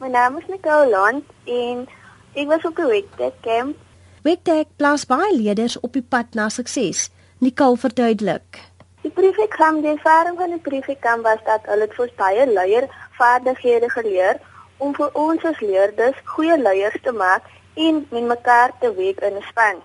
My 0.00 0.08
naam 0.08 0.40
is 0.40 0.48
Nicole 0.48 0.88
Land 0.88 1.24
en 1.44 1.84
ek 2.32 2.48
was 2.48 2.64
op 2.64 2.80
die 2.80 2.92
Wektek 2.96 3.42
camp. 3.44 3.76
Wektek 4.22 4.68
plaas 4.78 5.02
baie 5.10 5.32
leerders 5.34 5.74
op 5.82 5.96
die 5.98 6.04
pad 6.14 6.36
na 6.38 6.44
sukses. 6.48 7.08
Nicole 7.42 7.74
verduidelik. 7.76 8.60
Die 9.02 9.10
prefek 9.10 9.56
kamp, 9.56 9.80
die 9.82 9.90
ervaring 9.96 10.36
van 10.38 10.54
die 10.54 10.60
prefek 10.62 11.00
kamp 11.02 11.26
was 11.26 11.42
dat 11.42 11.66
hulle 11.66 11.88
vir 11.90 12.12
baie 12.20 12.44
leier 12.46 12.86
vaardighede 13.18 13.90
geleer 13.90 14.38
om 14.78 14.94
vir 14.94 15.10
ons 15.18 15.42
as 15.50 15.58
leerders 15.58 16.22
goeie 16.36 16.54
leiers 16.60 17.02
te 17.02 17.10
maak 17.10 17.50
en 17.74 17.98
met 18.14 18.30
mekaar 18.30 18.76
te 18.78 18.94
werk 18.94 19.26
in 19.26 19.42
'n 19.42 19.44
span. 19.50 19.82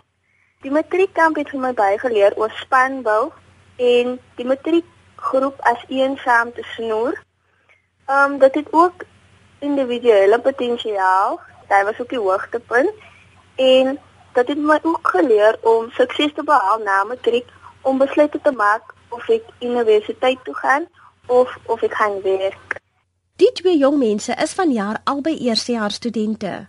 Die 0.62 0.72
matriekkamp 0.72 1.42
het 1.42 1.50
vir 1.50 1.60
my 1.66 1.74
baie 1.74 1.98
geleer 1.98 2.38
oor 2.38 2.54
spanbou 2.62 3.32
en 3.78 4.20
die 4.38 4.46
matriekgroep 4.46 5.58
as 5.74 5.82
een 5.90 6.18
saam 6.18 6.54
te 6.54 6.64
snoer. 6.76 7.18
Ehm 8.06 8.34
um, 8.34 8.38
dit 8.38 8.56
het 8.56 8.68
ook 8.72 9.04
individuele 9.60 10.40
potensiaal. 10.40 11.40
Dit 11.68 11.84
was 11.84 12.00
ook 12.02 12.10
die 12.10 12.26
hoogtepunt 12.28 12.94
en 13.56 13.98
dit 14.38 14.48
het 14.48 14.58
my 14.58 14.80
ook 14.82 15.08
geleer 15.08 15.58
om 15.62 15.90
sukses 15.92 16.34
te 16.34 16.44
behaal 16.44 16.80
na 16.86 17.04
matriek 17.04 17.48
om 17.82 17.98
besluite 17.98 18.40
te 18.44 18.52
maak 18.52 18.94
of 19.10 19.30
ek 19.30 19.44
universiteit 19.60 20.44
toe 20.44 20.56
gaan 20.56 20.86
of 21.26 21.58
of 21.66 21.82
ek 21.82 21.94
gaan 21.94 22.22
werk. 22.22 22.78
Die 23.38 23.52
twee 23.52 23.78
jong 23.78 23.98
mense 23.98 24.34
is 24.44 24.54
vanjaar 24.54 25.02
albei 25.04 25.38
eerstejaars 25.38 25.96
studente. 26.02 26.68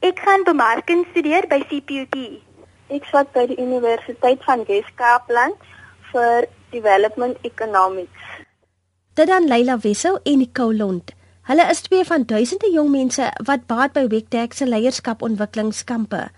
Ek 0.00 0.18
gaan 0.18 0.44
bemarking 0.44 1.06
studeer 1.10 1.46
by 1.48 1.60
CPUT. 1.70 2.16
Ek 2.88 3.04
swat 3.08 3.32
by 3.32 3.46
die 3.48 3.58
Universiteit 3.60 4.44
van 4.44 4.64
Wes-Kaapland 4.68 5.68
vir 6.12 6.48
Development 6.72 7.36
Economics. 7.46 8.28
Dit 9.14 9.28
dan 9.28 9.48
Leila 9.48 9.78
Wessel 9.78 10.18
en 10.24 10.38
Nicole 10.38 10.76
Lond. 10.76 11.12
Hulle 11.48 11.64
is 11.70 11.80
twee 11.84 12.04
van 12.04 12.24
duisende 12.24 12.70
jong 12.72 12.90
mense 12.90 13.28
wat 13.44 13.66
baat 13.66 13.92
by 13.92 14.06
Wektek 14.08 14.52
se 14.56 14.66
leierskapontwikkelingskampe. 14.66 16.28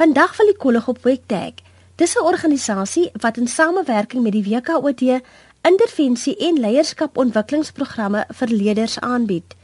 Vandag 0.00 0.36
wil 0.36 0.48
die 0.48 0.56
kolleg 0.56 0.86
op 0.88 1.02
Wektek. 1.04 1.58
Dis 2.00 2.14
'n 2.16 2.24
organisasie 2.24 3.10
wat 3.12 3.36
in 3.36 3.48
samewerking 3.48 4.22
met 4.22 4.32
die 4.32 4.42
WKOD 4.42 5.20
intervensie 5.60 6.36
en 6.36 6.60
leierskapontwikkelingsprogramme 6.60 8.24
vir 8.28 8.48
leerders 8.48 9.00
aanbied. 9.00 9.56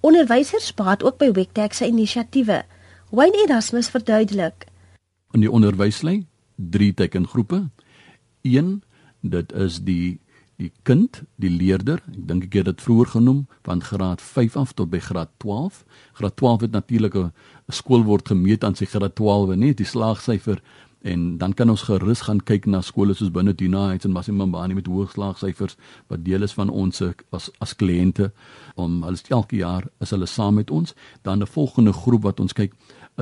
Onderwysers 0.00 0.74
baat 0.74 1.02
ook 1.02 1.16
by 1.18 1.30
Wektek 1.32 1.72
se 1.72 1.86
inisiatiewe. 1.86 2.64
Wayne 3.10 3.44
Erasmus 3.46 3.88
verduidelik. 3.88 4.66
In 5.30 5.40
die 5.40 5.50
onderwyslyn 5.50 6.26
drie 6.56 6.94
tekengroepe. 6.94 7.70
1 8.42 8.82
dit 9.20 9.52
is 9.52 9.78
die 9.78 10.20
die 10.56 10.70
kind, 10.82 11.22
die 11.36 11.50
leerder, 11.50 12.00
ek 12.10 12.26
dink 12.28 12.44
ek 12.48 12.58
het 12.60 12.68
dit 12.70 12.82
vroeër 12.84 13.10
genoem, 13.16 13.44
van 13.66 13.82
graad 13.82 14.22
5 14.22 14.56
af 14.56 14.72
tot 14.78 14.90
by 14.90 15.00
graad 15.02 15.30
12. 15.42 15.84
Graad 16.20 16.36
12 16.36 16.60
het 16.60 16.72
natuurlik 16.72 17.14
'n 17.16 17.32
skool 17.68 18.04
word 18.04 18.28
gemeet 18.28 18.64
aan 18.64 18.74
sy 18.74 18.84
graad 18.84 19.14
12, 19.14 19.56
nee, 19.56 19.74
die 19.74 19.86
slaagsyfer. 19.86 20.62
En 21.04 21.38
dan 21.38 21.52
kan 21.52 21.70
ons 21.70 21.82
gerus 21.82 22.20
gaan 22.24 22.40
kyk 22.40 22.66
na 22.66 22.80
skole 22.80 23.14
soos 23.14 23.30
binne 23.30 23.52
Dina 23.54 23.86
Heights 23.86 24.04
en 24.04 24.12
Masimambani 24.12 24.74
met 24.74 24.86
hoë 24.88 25.10
slaagsyfers 25.12 25.76
wat 26.08 26.24
deel 26.24 26.42
is 26.42 26.54
van 26.56 26.70
ons 26.70 27.02
as 27.30 27.50
as 27.60 27.74
kliënte. 27.76 28.30
Om 28.74 29.02
hulle 29.04 29.20
elke 29.28 29.56
jaar 29.56 29.84
is 30.00 30.10
hulle 30.10 30.26
saam 30.26 30.54
met 30.54 30.70
ons. 30.70 30.94
Dan 31.22 31.42
'n 31.42 31.46
volgende 31.46 31.92
groep 31.92 32.22
wat 32.22 32.40
ons 32.40 32.52
kyk 32.52 32.72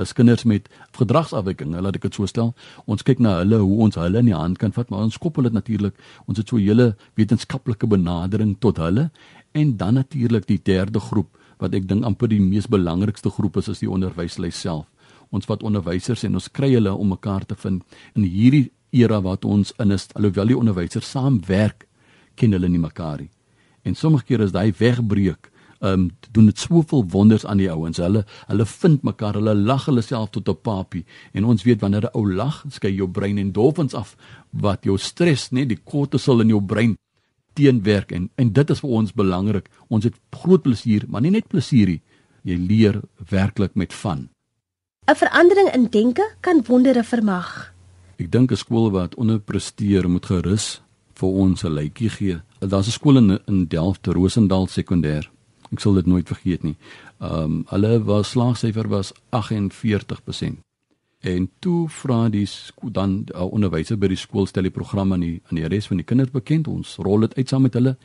is 0.00 0.12
kinders 0.16 0.44
met 0.48 0.68
gedragsafwyking. 0.96 1.74
Laat 1.76 1.98
ek 1.98 2.06
dit 2.08 2.14
so 2.16 2.26
stel. 2.26 2.52
Ons 2.86 3.04
kyk 3.04 3.20
na 3.20 3.38
hulle 3.42 3.58
hoe 3.60 3.78
ons 3.86 3.98
hulle 4.00 4.22
in 4.22 4.30
die 4.30 4.36
hand 4.36 4.58
kan 4.58 4.72
vat, 4.72 4.88
maar 4.90 5.04
ons 5.04 5.18
koppel 5.20 5.48
dit 5.48 5.52
natuurlik. 5.56 5.94
Ons 6.26 6.38
het 6.38 6.48
so 6.48 6.56
'n 6.56 6.64
hele 6.64 6.96
wetenskaplike 7.16 7.86
benadering 7.86 8.56
tot 8.60 8.78
hulle 8.78 9.10
en 9.52 9.76
dan 9.76 9.94
natuurlik 9.94 10.46
die 10.46 10.60
derde 10.62 11.00
groep 11.00 11.36
wat 11.58 11.74
ek 11.74 11.86
dink 11.88 12.04
amper 12.04 12.28
die 12.28 12.40
mees 12.40 12.66
belangrikste 12.66 13.30
groep 13.30 13.56
is 13.56 13.68
is 13.68 13.78
die 13.78 13.90
onderwyslys 13.90 14.60
self. 14.60 14.86
Ons 15.30 15.46
wat 15.46 15.62
onderwysers 15.62 16.24
en 16.24 16.34
ons 16.34 16.48
kry 16.48 16.72
hulle 16.72 16.92
om 16.92 17.08
mekaar 17.08 17.44
te 17.46 17.54
vind 17.54 17.82
in 18.14 18.22
hierdie 18.22 18.70
era 18.90 19.20
wat 19.20 19.44
ons 19.44 19.72
in 19.78 19.90
is. 19.90 20.08
Alhoewel 20.14 20.46
die 20.46 20.58
onderwysers 20.58 21.10
saamwerk, 21.10 21.86
ken 22.34 22.52
hulle 22.52 22.68
nie 22.68 22.82
mekaar 22.82 23.20
nie. 23.20 23.30
En 23.82 23.94
sommige 23.94 24.24
kere 24.24 24.44
is 24.44 24.52
daai 24.52 24.72
wegbreek 24.78 25.51
um, 25.82 26.10
doen 26.30 26.46
dit 26.46 26.58
soveel 26.58 27.04
wonders 27.08 27.46
aan 27.46 27.60
die 27.60 27.70
ouens. 27.70 28.00
Hulle 28.02 28.24
hulle 28.46 28.66
vind 28.66 29.02
mekaar, 29.02 29.38
hulle 29.40 29.54
lag 29.54 29.86
hulle 29.90 30.02
self 30.02 30.30
tot 30.30 30.48
'n 30.48 30.56
papie 30.62 31.04
en 31.32 31.44
ons 31.44 31.62
weet 31.62 31.80
wanneer 31.80 32.08
'n 32.08 32.16
ou 32.16 32.26
lag, 32.32 32.64
skei 32.68 32.94
jou 32.94 33.08
brein 33.08 33.38
en 33.38 33.52
dolfins 33.52 33.94
af 33.94 34.16
wat 34.50 34.84
jou 34.84 34.98
stres, 34.98 35.50
net 35.50 35.68
die 35.68 35.80
kortisol 35.84 36.40
in 36.40 36.48
jou 36.48 36.60
brein 36.60 36.96
teenwerk 37.54 38.12
en 38.12 38.30
en 38.36 38.52
dit 38.52 38.70
is 38.70 38.80
vir 38.80 38.90
ons 38.90 39.12
belangrik. 39.12 39.68
Ons 39.88 40.04
het 40.04 40.14
groot 40.30 40.62
plesier, 40.62 41.04
maar 41.08 41.20
nie 41.20 41.30
net 41.30 41.48
plesier 41.48 41.86
nie. 41.86 42.02
Jy 42.42 42.56
leer 42.56 43.02
werklik 43.30 43.74
met 43.74 43.92
van. 43.92 44.28
'n 45.06 45.14
Verandering 45.14 45.74
in 45.74 45.90
denke 45.90 46.22
kan 46.40 46.62
wondere 46.66 47.04
vermag. 47.04 47.72
Ek 48.18 48.30
dink 48.30 48.52
'n 48.52 48.56
skool 48.56 48.90
wat 48.90 49.14
onderpresteer 49.14 50.08
moet 50.08 50.26
gerus 50.26 50.80
vir 51.14 51.28
ons 51.28 51.64
'n 51.64 51.74
lykie 51.74 52.10
gee. 52.10 52.40
Daar's 52.60 52.86
'n 52.86 52.98
skool 52.98 53.16
in 53.16 53.38
in 53.46 53.66
Delft, 53.66 54.06
Rosendal 54.06 54.66
Sekondêr. 54.66 55.28
Ek 55.72 55.80
sal 55.80 55.96
dit 55.96 56.06
nooit 56.06 56.28
vergeet 56.28 56.62
nie. 56.62 56.76
Ehm 57.20 57.44
um, 57.44 57.64
hulle 57.70 58.02
was 58.04 58.34
slaagsyfer 58.34 58.88
was 58.88 59.12
48%. 59.30 60.60
En 61.22 61.50
toe 61.62 61.88
vra 61.88 62.28
die 62.28 62.48
dan 62.90 63.24
uh, 63.30 63.44
onderwyser 63.46 63.96
by 63.96 64.08
die 64.10 64.18
skool 64.18 64.48
stel 64.50 64.66
die 64.66 64.74
program 64.74 65.12
aan 65.14 65.22
die 65.22 65.36
aan 65.48 65.60
die 65.60 65.68
res 65.70 65.86
van 65.86 66.00
die 66.02 66.06
kinders 66.06 66.34
bekend. 66.34 66.68
Ons 66.68 66.96
rol 66.98 67.22
dit 67.26 67.36
uit 67.38 67.48
saam 67.48 67.62
met 67.62 67.78
hulle 67.78 67.96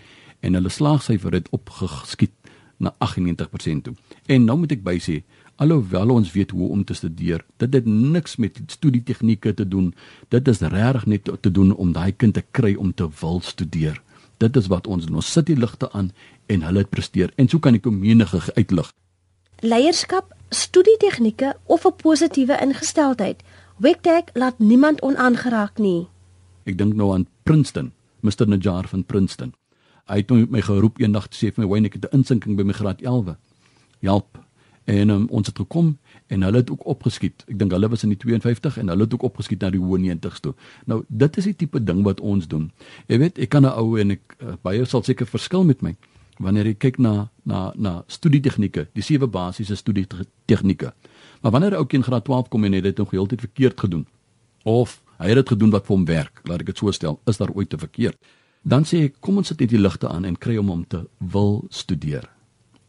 en 0.46 0.54
hulle 0.54 0.70
slaagsyfer 0.70 1.34
het 1.34 1.50
opgeskiet 1.50 2.36
na 2.78 2.94
98% 3.02 3.82
toe. 3.82 3.96
En 4.26 4.46
nou 4.46 4.58
moet 4.62 4.76
ek 4.76 4.84
bysê, 4.86 5.24
alhoewel 5.58 6.14
ons 6.14 6.32
weet 6.36 6.54
hoe 6.54 6.70
om 6.70 6.84
te 6.86 6.94
studeer, 6.94 7.42
dit 7.58 7.74
het 7.74 7.86
niks 7.90 8.38
met 8.38 8.60
studie 8.70 9.02
tegnieke 9.04 9.54
te 9.54 9.66
doen. 9.68 9.94
Dit 10.30 10.48
is 10.48 10.62
regtig 10.62 11.08
net 11.10 11.32
te 11.42 11.52
doen 11.52 11.74
om 11.74 11.96
daai 11.96 12.12
kind 12.14 12.38
te 12.38 12.46
kry 12.52 12.76
om 12.78 12.94
te 12.94 13.10
wil 13.22 13.42
studeer. 13.42 13.98
Dit 14.38 14.56
is 14.56 14.68
wat 14.68 14.88
ons 14.88 15.06
doen. 15.06 15.16
Ons 15.16 15.32
sit 15.32 15.46
die 15.46 15.58
ligte 15.58 15.92
aan 15.92 16.12
en 16.46 16.62
hulle 16.62 16.84
het 16.84 16.90
presteer. 16.90 17.32
En 17.36 17.48
so 17.50 17.60
kan 17.60 17.74
ek 17.74 17.86
hom 17.90 18.00
menige 18.00 18.42
uitlig. 18.56 18.92
Leierskap, 19.66 20.36
studie 20.54 20.98
tegnieke 21.02 21.56
of 21.66 21.86
'n 21.86 21.96
positiewe 21.96 22.58
ingesteldheid. 22.62 23.44
Wektek 23.78 24.30
laat 24.34 24.60
niemand 24.60 25.02
onaangeraak 25.02 25.78
nie. 25.78 26.08
Ek 26.64 26.78
dink 26.78 26.94
nou 26.94 27.14
aan 27.14 27.28
Princeton, 27.44 27.92
Mr 28.20 28.48
Najar 28.48 28.88
van 28.88 29.06
Princeton. 29.06 29.54
Hy 30.06 30.18
het 30.18 30.30
my 30.30 30.62
geroep 30.62 31.00
eendag 31.00 31.28
te 31.28 31.38
sê 31.38 31.54
vir 31.54 31.64
my, 31.64 31.70
"Wayne, 31.70 31.88
ek 31.88 31.94
het 31.94 32.06
'n 32.06 32.18
insinking 32.18 32.56
by 32.56 32.64
my 32.64 32.74
graad 32.74 33.02
11." 33.02 33.38
Help. 34.02 34.40
En 34.86 35.10
um, 35.10 35.28
ons 35.30 35.48
het 35.48 35.58
gekom 35.58 35.98
en 36.28 36.44
hulle 36.44 36.58
het 36.58 36.70
ook 36.70 36.86
opgeskiet. 36.86 37.44
Ek 37.48 37.60
dink 37.60 37.72
hulle 37.72 37.90
was 37.90 38.04
in 38.04 38.10
die 38.10 38.20
52 38.20 38.78
en 38.78 38.92
hulle 38.92 39.08
het 39.08 39.14
ook 39.14 39.24
opgeskiet 39.30 39.62
na 39.64 39.70
die 39.74 39.82
hoë 39.82 40.00
90s 40.04 40.44
toe. 40.44 40.54
Nou, 40.86 41.04
dit 41.08 41.38
is 41.38 41.44
die 41.44 41.56
tipe 41.56 41.84
ding 41.84 42.04
wat 42.04 42.20
ons 42.20 42.48
doen. 42.48 42.72
Jy 43.08 43.20
weet, 43.24 43.40
ek 43.40 43.50
kan 43.50 43.64
'n 43.66 43.74
ou 43.74 43.98
en 44.00 44.12
ek 44.12 44.36
uh, 44.40 44.56
baie 44.62 44.86
sal 44.86 45.04
seker 45.04 45.26
verskil 45.26 45.64
met 45.64 45.82
my 45.82 45.96
wanneer 46.40 46.66
jy 46.66 46.76
kyk 46.78 47.00
na 47.00 47.30
na 47.46 47.72
na 47.76 48.04
studie 48.08 48.42
tegnieke, 48.42 48.88
die 48.94 49.04
sewe 49.04 49.28
basiese 49.28 49.76
studie 49.76 50.06
tegnieke. 50.46 50.94
Maar 51.42 51.52
wanneer 51.52 51.72
'n 51.72 51.80
ou 51.80 51.86
kind 51.86 52.04
graad 52.04 52.26
12 52.26 52.50
kom 52.50 52.64
en 52.64 52.74
het 52.74 52.84
dit 52.84 52.98
nog 52.98 53.12
heeltyd 53.12 53.40
verkeerd 53.40 53.80
gedoen 53.80 54.06
of 54.64 55.02
hy 55.18 55.28
het 55.28 55.36
dit 55.36 55.50
gedoen 55.50 55.70
wat 55.70 55.86
vir 55.86 55.96
hom 55.96 56.06
werk, 56.06 56.42
laat 56.44 56.60
ek 56.60 56.66
dit 56.66 56.78
so 56.78 56.92
stel, 56.92 57.20
is 57.26 57.38
daar 57.38 57.52
ooit 57.56 57.70
te 57.70 57.78
verkeerd? 57.78 58.18
Dan 58.62 58.84
sê 58.84 59.04
ek, 59.08 59.16
kom 59.20 59.38
ons 59.38 59.48
sit 59.48 59.60
net 59.60 59.70
die 59.70 59.80
ligte 59.80 60.10
aan 60.10 60.26
en 60.26 60.38
kry 60.38 60.58
hom 60.58 60.70
om 60.70 60.84
te 60.86 61.08
wil 61.18 61.66
studeer. 61.70 62.30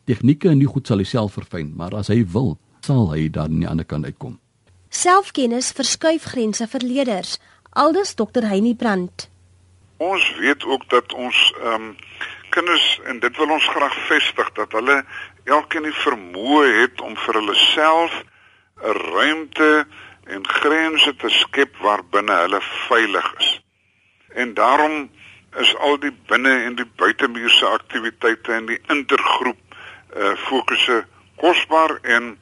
Tegnieke 0.05 0.49
en 0.49 0.59
nie 0.59 0.67
goed 0.67 0.87
sal 0.87 0.99
hy 0.99 1.05
self 1.05 1.33
verfyn, 1.39 1.73
maar 1.77 1.95
as 1.95 2.09
hy 2.09 2.25
wil, 2.33 2.59
sal 2.89 3.11
hy 3.13 3.29
dan 3.29 3.53
aan 3.53 3.63
die 3.63 3.69
ander 3.69 3.89
kant 3.89 4.09
uitkom. 4.09 4.39
Selfkennis 4.89 5.73
verskuif 5.77 6.31
grense 6.33 6.67
vir 6.73 6.85
leerders. 6.91 7.37
Aldus 7.77 8.15
Dr. 8.17 8.47
Heinie 8.49 8.77
Brandt. 8.77 9.29
Ons 10.01 10.25
weet 10.39 10.65
ook 10.65 10.89
dat 10.95 11.13
ons 11.13 11.39
ehm 11.61 11.91
um, 11.91 11.97
kinders 12.49 12.87
en 13.05 13.19
dit 13.21 13.37
wil 13.37 13.51
ons 13.53 13.67
graag 13.75 13.95
vestig 14.09 14.49
dat 14.57 14.73
hulle 14.73 15.03
elkeen 15.45 15.85
die 15.85 15.99
vermoë 16.01 16.69
het 16.79 17.03
om 17.05 17.13
vir 17.27 17.37
hulle 17.41 17.57
self 17.61 18.15
'n 18.81 18.97
ruimte 19.13 19.87
en 20.25 20.49
grense 20.49 21.13
te 21.21 21.29
skep 21.29 21.77
waarbinne 21.85 22.41
hulle 22.45 22.61
veilig 22.89 23.29
is. 23.39 23.51
En 24.29 24.55
daarom 24.55 25.11
is 25.61 25.77
al 25.77 25.99
die 25.99 26.15
binne 26.31 26.55
en 26.65 26.75
die 26.81 26.89
buitemuurse 26.97 27.67
aktiwiteite 27.67 28.53
en 28.53 28.67
die 28.67 28.81
intergroep 28.89 29.61
uh 30.17 30.35
fokusse 30.49 31.05
kosbaar 31.37 31.99
en 32.03 32.39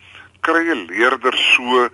kry 0.46 0.70
'n 0.70 0.86
leerder 0.86 1.34
so 1.54 1.88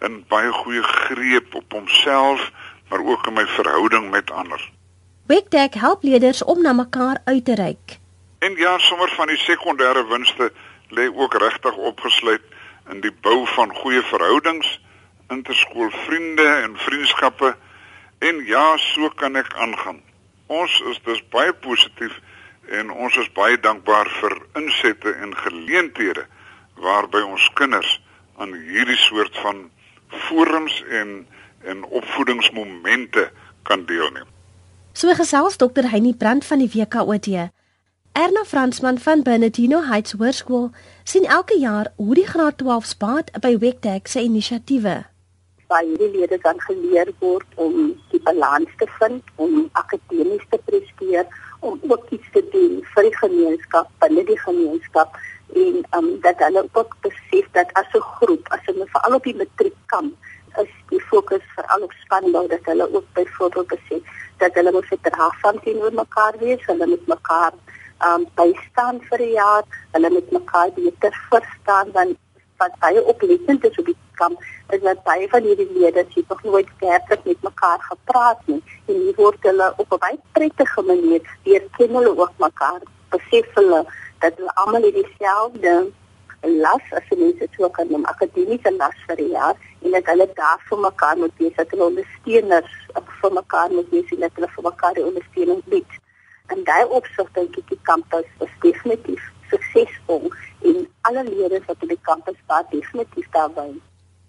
'n 0.00 0.24
baie 0.28 0.52
goeie 0.52 0.82
greep 0.82 1.54
op 1.54 1.72
homself 1.72 2.50
maar 2.88 3.04
ook 3.04 3.26
in 3.26 3.32
my 3.32 3.46
verhouding 3.46 4.10
met 4.10 4.30
ander. 4.30 4.70
Wektek 5.26 5.74
help 5.74 6.02
leerders 6.02 6.44
om 6.44 6.62
na 6.62 6.72
mekaar 6.72 7.18
uit 7.24 7.44
te 7.44 7.54
reik. 7.54 7.98
En 8.38 8.54
ja, 8.56 8.78
sommer 8.78 9.08
van 9.08 9.26
die 9.26 9.36
sekondêre 9.36 10.06
winste 10.08 10.52
lê 10.88 11.08
ook 11.14 11.34
regtig 11.34 11.76
opgesluit 11.76 12.42
in 12.90 13.00
die 13.00 13.12
bou 13.20 13.46
van 13.46 13.74
goeie 13.74 14.02
verhoudings, 14.02 14.80
interskoolvriende 15.28 16.46
en 16.48 16.76
vriendskappe 16.76 17.56
en 18.18 18.44
ja, 18.44 18.76
so 18.76 19.08
kan 19.08 19.36
ek 19.36 19.52
aangaan. 19.54 20.00
Ons 20.46 20.80
is 20.90 21.00
dus 21.04 21.20
baie 21.28 21.52
positief 21.52 22.20
en 22.68 22.90
ons 22.90 23.16
is 23.16 23.32
baie 23.32 23.60
dankbaar 23.60 24.08
vir 24.20 24.38
insette 24.54 25.12
en 25.12 25.36
geleenthede 25.36 26.24
waarby 26.80 27.22
ons 27.26 27.50
kinders 27.54 28.00
aan 28.38 28.54
hierdie 28.54 28.96
soort 28.96 29.36
van 29.42 29.70
forums 30.28 30.82
en 30.90 31.26
en 31.66 31.84
opvoedingsmomente 31.84 33.30
kan 33.66 33.84
deelneem. 33.84 34.26
So 34.92 35.14
gesels 35.14 35.56
Dr. 35.58 35.90
Heinie 35.90 36.14
Brand 36.14 36.46
van 36.46 36.62
die 36.62 36.70
WKOT. 36.70 37.26
Erna 38.12 38.44
Fransman 38.46 38.98
van 38.98 39.22
Bernardino 39.22 39.82
Heights 39.90 40.12
Hoërskool 40.12 40.70
sien 41.04 41.26
elke 41.26 41.58
jaar 41.58 41.92
hoe 41.96 42.14
die 42.14 42.26
graad 42.26 42.58
12 42.62 42.84
spaat 42.94 43.30
by 43.42 43.56
Wektek 43.58 44.06
se 44.06 44.22
inisiatiewe 44.22 45.02
waar 45.68 45.84
hierdie 45.84 46.10
lede 46.10 46.38
dan 46.42 46.60
geleer 46.60 47.10
word 47.18 47.46
om 47.54 47.74
die 48.10 48.20
balans 48.24 48.70
te 48.80 48.86
vind, 48.98 49.24
om 49.36 49.68
akademies 49.72 50.46
te 50.48 50.60
presteer, 50.64 51.26
om 51.60 51.80
ook 51.88 52.06
iets 52.16 52.30
te 52.32 52.42
doen 52.52 52.78
vir 52.94 53.08
die 53.08 53.16
gemeenskap, 53.16 53.90
binne 54.04 54.24
die 54.30 54.38
gemeenskap 54.44 55.18
en 55.54 55.86
um, 55.96 56.20
dat 56.20 56.38
hulle 56.38 56.68
ook 56.72 56.96
besef 57.00 57.46
dat 57.52 57.72
as 57.72 57.92
'n 57.92 58.00
groep, 58.00 58.48
as 58.48 58.60
hulle 58.64 58.86
veral 58.86 59.14
op 59.14 59.24
die 59.24 59.36
matriek 59.36 59.76
kan, 59.86 60.12
is 60.56 60.70
die 60.88 61.00
fokus 61.00 61.44
veral 61.54 61.82
op 61.82 61.92
spanbou 61.92 62.46
dat 62.48 62.64
hulle 62.64 62.94
ook 62.94 63.04
byvoorbeeld 63.12 63.66
besef 63.66 64.02
dat 64.36 64.54
hulle 64.54 64.72
moet 64.72 64.86
verdraagsaam 64.86 65.60
teenoor 65.60 65.92
mekaar 65.92 66.34
wees, 66.38 66.66
hulle 66.66 66.86
moet 66.86 67.06
mekaar 67.06 67.52
um 68.06 68.26
bystaan 68.34 69.00
vir 69.10 69.20
'n 69.20 69.32
jaar, 69.32 69.64
hulle 69.92 70.10
moet 70.10 70.30
mekaar 70.30 70.70
beter 70.74 71.26
verstaan 71.30 71.92
want 71.92 72.16
wat 72.58 72.78
baie 72.78 73.04
oplettend 73.04 73.64
is 73.64 73.78
op 73.78 73.84
die 73.84 73.96
kamp 74.12 74.42
is 74.74 74.80
dat 74.82 75.02
baie 75.06 75.28
van 75.28 75.42
hierdie 75.42 75.68
lede 75.72 76.04
se 76.10 76.24
nog 76.28 76.42
nooit 76.42 76.70
werklik 76.78 77.24
met 77.24 77.42
mekaar 77.42 77.80
gepraat 77.90 78.40
nie. 78.44 78.62
En 78.86 78.94
hier 78.94 79.14
word 79.16 79.42
hulle 79.50 79.72
op 79.76 79.92
'n 79.92 80.02
baie 80.04 80.18
prettige 80.32 80.82
manier 80.82 81.22
weer 81.44 81.62
ken 81.76 81.94
hulle 81.94 82.18
ook 82.18 82.34
mekaar 82.38 82.80
besef 83.10 83.46
hulle 83.54 83.86
dat 84.24 84.36
hulle 84.36 84.54
almal 84.62 84.88
dieselfde 84.98 85.74
las 86.42 86.92
as 86.98 87.06
jy 87.10 87.18
net 87.20 87.56
so 87.56 87.70
kan 87.78 87.88
noem 87.92 88.04
akademiese 88.12 88.70
las 88.76 88.98
vir 89.06 89.16
die 89.22 89.30
jaar 89.32 89.56
en 89.82 89.96
dat 89.96 90.10
hulle 90.12 90.28
daar 90.40 90.60
vir 90.68 90.82
mekaar 90.84 91.16
moet 91.22 91.40
wees 91.42 91.56
dat 91.56 91.72
hulle 91.74 91.88
ondersteuners 91.90 92.76
vir 93.22 93.32
mekaar 93.40 93.74
moet 93.78 93.90
wees 93.96 94.12
en 94.16 94.22
dat 94.26 94.38
hulle 94.38 94.50
vir 94.56 94.68
mekaar 94.70 94.94
die 95.00 95.08
ondersteuning 95.10 95.64
bied 95.72 95.98
en 96.54 96.62
daai 96.70 96.84
opsig 97.00 97.34
dink 97.38 97.58
ek 97.62 97.74
die 97.74 97.82
kampus 97.90 98.46
is 98.46 98.54
definitief 98.62 99.26
suksesvol 99.50 100.30
en 100.70 100.86
alle 101.08 101.24
lede 101.24 101.60
wat 101.66 101.82
op 101.82 101.88
die 101.88 102.00
kampus 102.10 102.38
was 102.46 102.66
definitief 102.70 103.28
daarbey. 103.36 103.76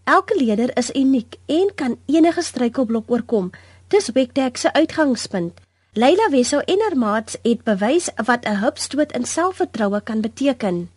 Elke 0.04 0.36
leerder 0.36 0.72
is 0.78 0.92
uniek 0.96 1.38
en 1.46 1.72
kan 1.76 1.98
enige 2.06 2.42
struikelblok 2.42 3.12
oorkom. 3.12 3.52
Dis 3.88 4.10
Wektek 4.14 4.58
se 4.58 4.74
uitgangspunt. 4.74 5.60
Leila 5.94 6.30
Wessel 6.30 6.62
en 6.62 6.82
haar 6.82 6.98
maats 6.98 7.38
het 7.42 7.64
bewys 7.64 8.10
wat 8.26 8.46
'n 8.46 8.62
hupstoot 8.62 9.12
in 9.12 9.26
selfvertroue 9.26 10.02
kan 10.02 10.22
beteken. 10.22 10.92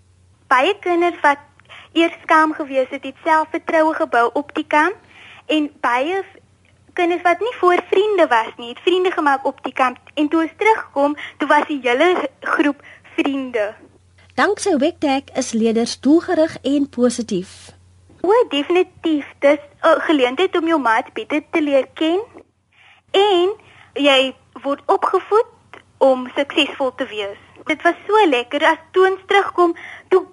Baie 0.47 0.79
kinders 0.79 1.21
wat 1.21 1.39
eers 1.93 2.13
skaam 2.23 2.53
gewees 2.53 2.89
het, 2.89 3.03
het 3.03 3.15
selfvertroue 3.25 3.95
gebou 3.95 4.31
op 4.33 4.55
die 4.55 4.67
kamp 4.67 4.97
en 5.47 5.71
baie 5.81 6.25
kinders 6.93 7.23
wat 7.23 7.41
nie 7.41 7.55
voor 7.61 7.83
vriende 7.91 8.27
was 8.27 8.53
nie, 8.57 8.69
het 8.69 8.79
vriende 8.85 9.11
gemaak 9.11 9.47
op 9.47 9.63
die 9.63 9.73
kamp 9.73 9.99
en 10.15 10.29
toe 10.29 10.43
ons 10.43 10.53
terugkom, 10.57 11.17
toe 11.39 11.49
was 11.49 11.67
die 11.67 11.81
hele 11.83 12.29
groep 12.41 12.83
vriende. 13.17 13.75
Danksy 14.35 14.77
Wektek 14.77 15.31
is 15.35 15.53
leerders 15.53 16.01
doelgerig 16.01 16.57
en 16.63 16.89
positief. 16.89 17.71
O, 18.21 18.31
definitief. 18.49 19.27
Dis 19.39 19.59
'n 19.81 20.01
geleentheid 20.01 20.57
om 20.57 20.67
jou 20.67 20.81
maat 20.81 21.13
beter 21.13 21.43
te 21.51 21.63
leer 21.63 21.89
ken 21.95 22.21
en 23.11 23.51
jy 23.93 24.35
word 24.63 24.83
opgevoed 24.87 25.81
om 26.03 26.29
suksesvol 26.37 26.95
te 26.99 27.07
wees. 27.07 27.39
Dit 27.67 27.83
was 27.87 27.99
so 28.07 28.27
lekker 28.27 28.65
as 28.67 28.81
toe 28.95 29.07
ons 29.11 29.21
terugkom, 29.31 29.75
toe 30.11 30.25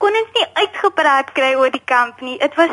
kon 0.00 0.20
ons 0.20 0.36
nie 0.36 0.46
uitgepraat 0.62 1.32
kry 1.36 1.54
oor 1.60 1.72
die 1.74 1.84
kamp 1.84 2.22
nie. 2.24 2.38
Dit 2.40 2.56
was 2.60 2.72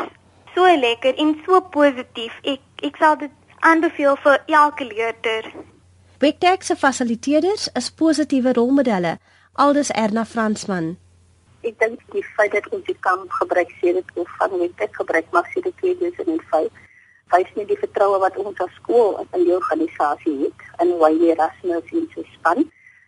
so 0.54 0.64
lekker 0.64 1.18
en 1.22 1.34
so 1.44 1.60
positief. 1.74 2.36
Ek 2.42 2.62
ek 2.86 3.00
sal 3.00 3.18
dit 3.20 3.32
aanbeveel 3.60 4.16
vir 4.24 4.38
elke 4.46 4.86
leerder. 4.88 5.50
Wektek 6.20 6.64
se 6.64 6.76
fasiliteerders 6.80 7.68
is 7.76 7.90
positiewe 7.92 8.54
rolmodelle 8.56 9.18
Aldus 9.52 9.90
Erna 9.92 10.24
Fransman. 10.24 10.94
Ek 11.66 11.76
dink 11.82 12.00
die 12.14 12.24
feit 12.36 12.52
dat 12.56 12.68
ons 12.72 12.84
die 12.88 12.96
kamp 13.04 13.32
gebruik 13.40 13.72
sê 13.80 13.92
dit 13.96 14.18
of 14.22 14.32
van 14.40 14.56
net 14.60 14.84
ek 14.86 14.96
gebruik 14.96 15.28
maar 15.36 15.48
sê 15.52 15.64
dit 15.64 15.76
2005 15.82 16.85
wys 17.34 17.48
net 17.58 17.66
die 17.68 17.78
vertroue 17.80 18.18
wat 18.22 18.36
ons 18.38 18.58
as 18.62 18.74
skool 18.78 19.16
in 19.34 19.44
die 19.44 19.54
organisasie 19.54 20.34
het 20.44 20.66
in 20.82 20.92
jy 21.00 21.32
Erasmus 21.32 21.94
in 21.98 22.06
sy 22.14 22.22
span. 22.36 22.62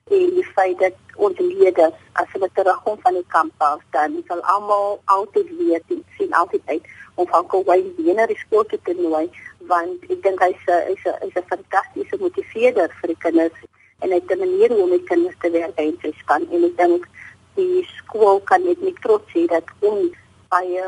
En 0.08 0.24
die 0.34 0.46
feit 0.56 0.78
dat 0.80 0.96
ons 1.26 1.38
leerders 1.38 1.98
as 2.18 2.30
hulle 2.32 2.48
terugkom 2.56 2.98
van 3.04 3.18
die 3.18 3.26
kamp 3.34 3.62
af 3.62 3.84
dan 3.94 4.16
sal 4.30 4.42
almal 4.54 4.98
altyd 5.14 5.52
weet 5.60 5.94
en 5.94 6.02
sien 6.16 6.34
altyd 6.40 6.72
uit 6.72 6.90
om 7.14 7.28
van 7.30 7.46
Kauai 7.52 7.80
weer 7.98 8.18
na 8.18 8.26
die 8.26 8.38
skool 8.42 8.66
te 8.70 8.94
nooi 8.98 9.26
want 9.70 10.10
ek 10.10 10.22
dink 10.26 10.42
hy's 10.42 10.62
'n 10.66 10.82
hy's 10.88 11.04
'n 11.06 11.18
hy's 11.22 11.36
'n 11.36 11.50
fantastiese 11.52 12.16
motiveerder 12.24 12.88
vir 13.00 13.14
die 13.14 13.22
kinders 13.24 13.58
en 14.02 14.10
hy 14.10 14.18
het 14.20 14.30
'n 14.32 14.38
manier 14.38 14.70
hoe 14.74 14.82
om 14.82 14.90
met 14.90 15.08
kinders 15.10 15.38
te 15.40 15.50
werk 15.50 15.76
en 15.76 15.98
te 16.02 16.12
span. 16.22 16.46
En 16.50 16.64
ek 16.64 16.76
dink 16.76 17.06
die 17.54 17.84
skool 17.98 18.40
kan 18.40 18.64
net 18.64 18.82
met 18.82 18.98
trots 19.02 19.30
sê 19.34 19.46
dat 19.46 19.66
ons 19.80 20.10
baie 20.48 20.84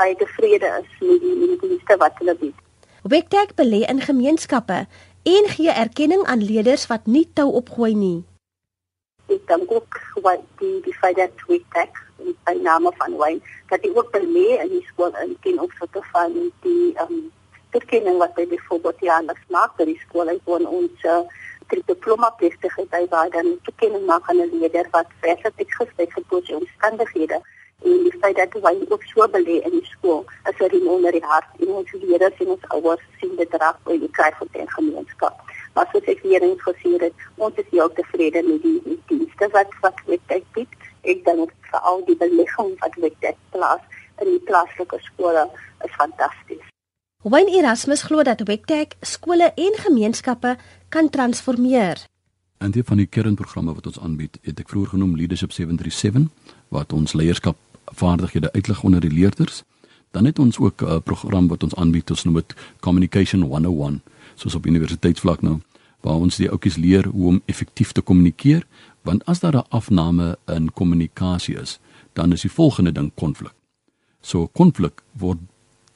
baie 0.00 0.16
tevrede 0.16 0.68
is 0.80 0.90
met 1.04 1.20
die 1.20 1.36
met 1.36 1.52
die 1.52 1.60
dienste 1.68 1.96
wat 2.00 2.18
hulle 2.22 2.34
bied. 2.42 2.58
Wektek 3.14 3.54
belê 3.60 3.84
in 3.92 4.00
gemeenskappe 4.04 4.84
en 5.34 5.48
gee 5.54 5.72
erkenning 5.84 6.24
aan 6.32 6.44
leerders 6.50 6.86
wat 6.92 7.08
nie 7.16 7.26
tou 7.38 7.48
opgooi 7.60 7.94
nie. 7.94 8.20
Ek 9.30 9.42
dink 9.50 9.72
ook 9.72 9.98
wat 10.24 10.46
die 10.62 10.78
die 10.86 10.96
feit 11.00 11.18
dat 11.20 11.44
Wektek 11.48 12.00
by 12.46 12.56
name 12.60 12.92
van 13.02 13.16
Wayne 13.20 13.52
dat 13.72 13.84
die 13.84 13.92
ook 13.96 14.10
belê 14.16 14.46
in 14.62 14.72
die 14.72 14.84
skool 14.88 15.12
in 15.24 15.36
ken 15.44 15.60
ook 15.60 15.76
so 15.78 15.86
te 15.92 16.02
van 16.12 16.34
die 16.64 16.94
ehm 16.96 17.12
um, 17.12 17.28
erkenning 17.78 18.16
wat 18.18 18.34
by 18.34 18.46
byvoorbeeld 18.50 19.04
ander 19.16 19.38
maak 19.54 19.76
by 19.78 19.86
die 19.86 20.00
skool 20.06 20.28
hy 20.32 20.38
woon 20.44 20.66
ons 20.66 21.04
uh, 21.06 21.20
die 21.70 21.82
diploma 21.86 22.32
plegtigheid 22.40 22.88
by 22.90 23.04
waar 23.12 23.30
dan 23.30 23.52
erkenning 23.70 24.06
maak 24.06 24.26
aan 24.28 24.42
'n 24.42 24.58
leerder 24.58 24.88
wat 24.96 25.12
verseker 25.20 25.52
het 25.56 25.74
gespreek 25.78 26.12
vir 26.16 26.42
die 26.48 26.56
omstandighede 26.56 27.38
en 27.82 28.02
die 28.04 28.18
feit 28.20 28.36
dat 28.36 28.56
hy 28.64 28.74
ook 28.88 29.04
so 29.12 29.26
belê 29.36 29.60
in 29.66 29.74
die 29.76 29.86
skool 29.92 30.24
as 30.48 30.54
'n 30.58 30.70
riem 30.72 30.88
onder 30.88 31.12
die 31.12 31.24
hart 31.32 31.50
en 31.58 31.68
ons 31.80 31.92
leerders 31.92 32.40
en 32.40 32.50
ons 32.56 32.68
ouers 32.68 33.04
sien 33.20 33.36
dit 33.36 33.52
reg 33.62 33.76
by 33.84 33.98
die 33.98 34.10
Kryfontein 34.10 34.70
gemeenskap. 34.70 35.36
Maar 35.74 35.88
soos 35.92 36.06
ek 36.12 36.20
hier 36.22 36.42
eens 36.42 36.62
gesê 36.62 36.90
het, 37.00 37.14
ons 37.36 37.54
is 37.56 37.70
heel 37.70 37.92
tevrede 37.92 38.42
met 38.42 38.62
die, 38.62 38.80
die 38.84 39.00
dienste 39.06 39.48
wat 39.52 39.70
wat 39.80 39.98
met 40.06 40.20
dit 40.26 40.44
bied. 40.52 40.72
Ek 41.02 41.24
dink 41.24 41.52
vir 41.70 41.80
al 41.80 42.02
die 42.04 42.16
belegging 42.16 42.74
wat 42.80 42.96
met 42.96 43.14
dit 43.20 43.36
plaas 43.50 43.84
in 44.20 44.26
die 44.26 44.44
plaaslike 44.48 44.98
skole 45.00 45.48
is 45.84 45.94
fantasties. 45.94 46.66
Wayne 47.22 47.52
Erasmus 47.52 48.02
glo 48.02 48.22
dat 48.22 48.40
Wektek 48.48 48.96
skole 49.00 49.52
en 49.54 49.74
gemeenskappe 49.76 50.56
kan 50.88 51.10
transformeer. 51.10 52.04
En 52.58 52.70
die 52.70 52.84
van 52.84 52.96
die 52.96 53.06
kernprogramme 53.06 53.74
wat 53.74 53.86
ons 53.86 54.00
aanbied, 54.00 54.38
het 54.42 54.60
ek 54.60 54.68
vroeër 54.68 54.94
genoem 54.94 55.16
Leadership 55.16 55.52
737 55.52 56.28
wat 56.68 56.92
ons 56.92 57.12
leierskap 57.16 57.56
vaardighede 57.90 58.52
uitlig 58.52 58.82
onder 58.82 59.00
die 59.00 59.10
leerders. 59.10 59.62
Dan 60.10 60.24
het 60.24 60.38
ons 60.38 60.58
ook 60.58 60.82
'n 60.82 61.02
program 61.02 61.48
wat 61.48 61.62
ons 61.62 61.74
aanbied, 61.74 62.10
ons 62.10 62.24
noem 62.24 62.34
dit 62.34 62.54
Communication 62.80 63.42
101, 63.42 64.02
soos 64.34 64.54
op 64.54 64.66
universiteitsvlak 64.66 65.42
nou, 65.42 65.60
waar 66.00 66.14
ons 66.14 66.36
die 66.36 66.50
ouetjies 66.50 66.76
leer 66.76 67.06
hoe 67.06 67.26
om 67.26 67.42
effektief 67.44 67.92
te 67.92 68.00
kommunikeer, 68.00 68.66
want 69.02 69.24
as 69.24 69.40
daar 69.40 69.56
'n 69.56 69.68
afname 69.68 70.38
in 70.46 70.72
kommunikasie 70.72 71.56
is, 71.60 71.78
dan 72.12 72.32
is 72.32 72.40
die 72.40 72.50
volgende 72.50 72.92
ding 72.92 73.10
konflik. 73.14 73.52
So 74.20 74.46
konflik 74.46 75.02
word 75.12 75.38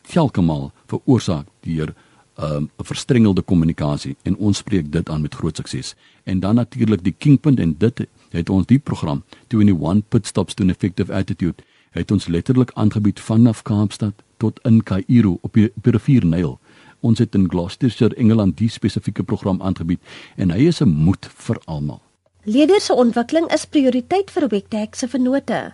telkemal 0.02 0.72
veroorsaak 0.87 1.46
deur 1.61 1.94
um, 2.38 2.70
'n 2.76 2.85
verstrengelde 2.85 3.42
kommunikasie 3.42 4.16
en 4.22 4.37
ons 4.37 4.59
spreek 4.59 4.92
dit 4.92 5.09
aan 5.09 5.20
met 5.20 5.35
groot 5.35 5.57
sukses. 5.57 5.94
En 6.22 6.40
dan 6.40 6.54
natuurlik 6.54 7.04
die 7.04 7.14
kingpunt 7.18 7.61
en 7.61 7.74
dit 7.78 8.07
het 8.30 8.50
ons 8.50 8.66
die 8.66 8.78
program 8.78 9.24
21 9.48 10.09
pit 10.09 10.26
stops 10.26 10.54
to 10.54 10.64
an 10.64 10.70
effective 10.70 11.12
attitude 11.12 11.62
het 11.94 12.11
ons 12.11 12.26
letterlik 12.26 12.70
aangebied 12.74 13.20
vanaf 13.20 13.62
Kaapstad 13.62 14.22
tot 14.37 14.59
in 14.62 14.83
Kaïro 14.83 15.38
op 15.40 15.52
die, 15.54 15.70
op 15.76 15.83
die 15.87 15.92
rivier 15.94 16.26
Nyl. 16.26 16.59
Ons 17.00 17.20
het 17.22 17.35
in 17.35 17.46
Gloucestershire, 17.50 18.16
Engeland 18.16 18.57
die 18.59 18.68
spesifieke 18.68 19.22
program 19.22 19.62
aangebied 19.62 20.00
en 20.37 20.50
hy 20.50 20.66
is 20.66 20.80
'n 20.80 20.88
moed 20.88 21.26
vir 21.26 21.61
almal. 21.64 22.02
Leerders 22.44 22.85
se 22.85 22.94
ontwikkeling 22.94 23.52
is 23.52 23.64
prioriteit 23.66 24.30
vir 24.30 24.48
Wektek 24.48 24.94
se 24.94 25.09
vennote. 25.09 25.72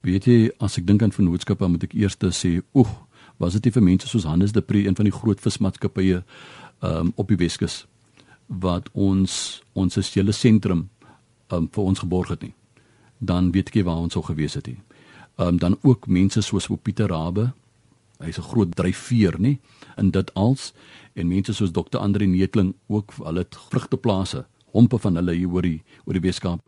Weet 0.00 0.24
jy, 0.24 0.50
as 0.58 0.78
ek 0.78 0.86
dink 0.86 1.02
aan 1.02 1.12
vennootskappe, 1.12 1.68
moet 1.68 1.82
ek 1.82 1.94
eers 1.94 2.16
sê, 2.16 2.62
oeg, 2.74 2.88
was 3.36 3.52
dit 3.52 3.64
nie 3.64 3.72
vir 3.72 3.82
mense 3.82 4.08
soos 4.08 4.24
Hannes 4.24 4.52
de 4.52 4.60
Pre, 4.60 4.86
een 4.86 4.96
van 4.96 5.04
die 5.04 5.12
groot 5.12 5.40
vismaatskappye 5.40 6.22
um, 6.82 7.12
op 7.16 7.28
die 7.28 7.36
Weskus 7.36 7.86
wat 8.46 8.88
ons 8.92 9.62
ons 9.72 10.14
hele 10.14 10.32
sentrum 10.32 10.88
um, 11.52 11.68
vir 11.72 11.84
ons 11.84 11.98
geborg 11.98 12.28
het 12.28 12.42
nie. 12.42 12.54
Dan 13.18 13.52
weet 13.52 13.68
ek 13.68 13.74
nie 13.74 13.84
waar 13.84 13.96
ons 13.96 14.12
sou 14.12 14.22
gewees 14.22 14.54
het 14.54 14.66
nie 14.66 14.78
um, 15.36 15.58
dan 15.58 15.78
ook 15.82 16.06
mense 16.06 16.40
soos 16.40 16.68
Pieter 16.82 17.08
Rabbe. 17.08 17.52
Hy's 18.18 18.38
'n 18.38 18.42
groot 18.42 18.76
dryfveer, 18.76 19.40
nê, 19.40 19.58
in 19.96 20.10
dit 20.10 20.34
als 20.34 20.72
en 21.14 21.28
mense 21.28 21.52
soos 21.52 21.72
Dr. 21.72 21.98
Andre 21.98 22.26
Netling 22.26 22.74
ook 22.86 23.12
hulle 23.18 23.38
het 23.38 23.56
vrugteplase, 23.70 24.46
hompe 24.72 24.98
van 24.98 25.14
hulle 25.14 25.34
hier 25.34 25.48
oor 25.48 25.62
die 25.62 25.82
oor 26.04 26.12
die 26.12 26.20
Weskaap. 26.20 26.60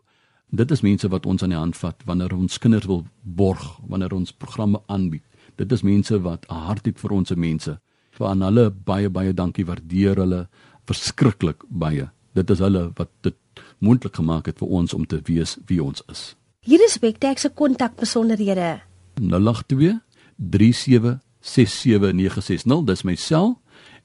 Dit 0.49 0.71
is 0.71 0.81
mense 0.81 1.07
wat 1.09 1.25
ons 1.25 1.43
aan 1.43 1.49
die 1.49 1.57
hand 1.57 1.77
vat 1.77 2.03
wanneer 2.05 2.33
ons 2.35 2.57
kinders 2.57 2.85
wil 2.85 3.05
borg, 3.21 3.79
wanneer 3.87 4.13
ons 4.13 4.31
programme 4.31 4.81
aanbied. 4.85 5.23
Dit 5.55 5.71
is 5.71 5.81
mense 5.81 6.19
wat 6.21 6.45
'n 6.49 6.53
hart 6.53 6.85
het 6.85 6.99
vir 6.99 7.11
ons 7.11 7.27
se 7.27 7.35
mense. 7.35 7.79
Vir 8.11 8.27
aan 8.27 8.41
hulle 8.41 8.69
baie 8.69 9.09
baie 9.09 9.33
dankie, 9.33 9.65
waardeer 9.65 10.15
hulle 10.15 10.47
verskriklik 10.85 11.63
baie. 11.69 12.09
Dit 12.33 12.49
is 12.49 12.59
hulle 12.59 12.91
wat 12.95 13.09
dit 13.21 13.35
moontlik 13.79 14.15
gemaak 14.15 14.45
het 14.45 14.59
vir 14.59 14.67
ons 14.67 14.93
om 14.93 15.05
te 15.05 15.21
wees 15.25 15.57
wie 15.65 15.83
ons 15.83 16.03
is. 16.09 16.35
Hier 16.63 16.83
is 16.83 16.99
Wektek 16.99 17.37
se 17.37 17.49
kontakbesonderhede. 17.49 18.81
082 19.19 19.99
3767960 20.37 22.83
dis 22.85 23.03
my 23.03 23.15
sel 23.15 23.59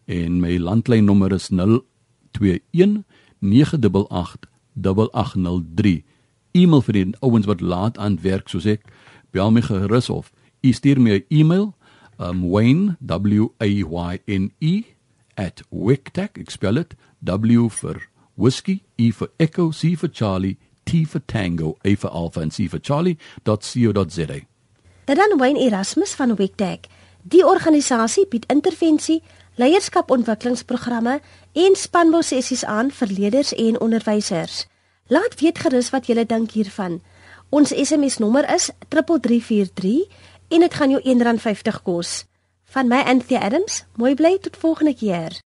en 0.05 0.41
my 0.41 0.59
landlynnommer 0.59 1.33
is 1.33 1.49
021 1.55 3.05
988 3.39 4.49
8803. 4.75 6.05
E-mail 6.51 6.83
vir 6.83 6.93
die 6.99 7.15
ouens 7.21 7.47
wat 7.47 7.61
laat 7.63 7.99
aan 7.99 8.19
werk 8.27 8.49
soos 8.51 8.67
ek, 8.67 8.83
bel 9.31 9.55
my 9.55 9.63
gerus 9.63 10.11
of 10.11 10.35
u 10.59 10.75
stuur 10.75 10.99
my 10.99 11.15
'n 11.15 11.25
e-mail 11.29 11.75
um 12.19 12.51
wayne 12.51 12.99
w 12.99 13.55
a 13.63 13.67
y 13.67 14.19
n 14.27 14.51
e 14.59 14.83
@wektek 15.71 16.39
ek 16.43 16.51
spel 16.51 16.75
dit 16.75 16.95
w 17.23 17.71
vir 17.71 18.11
whiskey 18.35 18.83
e 18.97 19.13
vir 19.13 19.31
echo 19.39 19.71
c 19.71 19.95
vir 19.95 20.11
charlie 20.11 20.59
T 20.89 21.05
for 21.05 21.21
Tango, 21.27 21.77
A 21.85 21.95
for 21.97 22.11
Alpha 22.11 22.41
en 22.41 22.51
C 22.51 22.69
for 22.69 22.79
Charlie.co.za. 22.83 24.27
Dit 25.05 25.17
dan 25.17 25.39
Wayne 25.39 25.61
Erasmus 25.61 26.15
van 26.15 26.35
Wektek. 26.37 26.87
Die 27.23 27.47
organisasie 27.47 28.27
bied 28.29 28.47
intervensie, 28.49 29.23
leierskapontwikkelingsprogramme 29.61 31.19
en 31.53 31.77
spanbou 31.77 32.23
sessies 32.23 32.65
aan 32.65 32.91
vir 32.91 33.13
leerders 33.13 33.53
en 33.55 33.81
onderwysers. 33.81 34.67
Laat 35.09 35.41
weet 35.41 35.59
gerus 35.59 35.91
wat 35.91 36.09
jy 36.09 36.25
dink 36.25 36.57
hiervan. 36.57 37.01
Ons 37.49 37.73
SMS 37.73 38.19
nommer 38.19 38.49
is 38.55 38.71
3343 38.89 40.09
en 40.49 40.65
dit 40.65 40.75
gaan 40.75 40.91
jou 40.91 41.01
R1.50 41.05 41.83
kos. 41.85 42.25
Van 42.73 42.89
my 42.89 43.01
Anthea 43.05 43.41
Adams, 43.41 43.85
mooi 43.97 44.15
bly 44.15 44.39
tot 44.41 44.57
volgende 44.57 44.95
keer. 44.95 45.33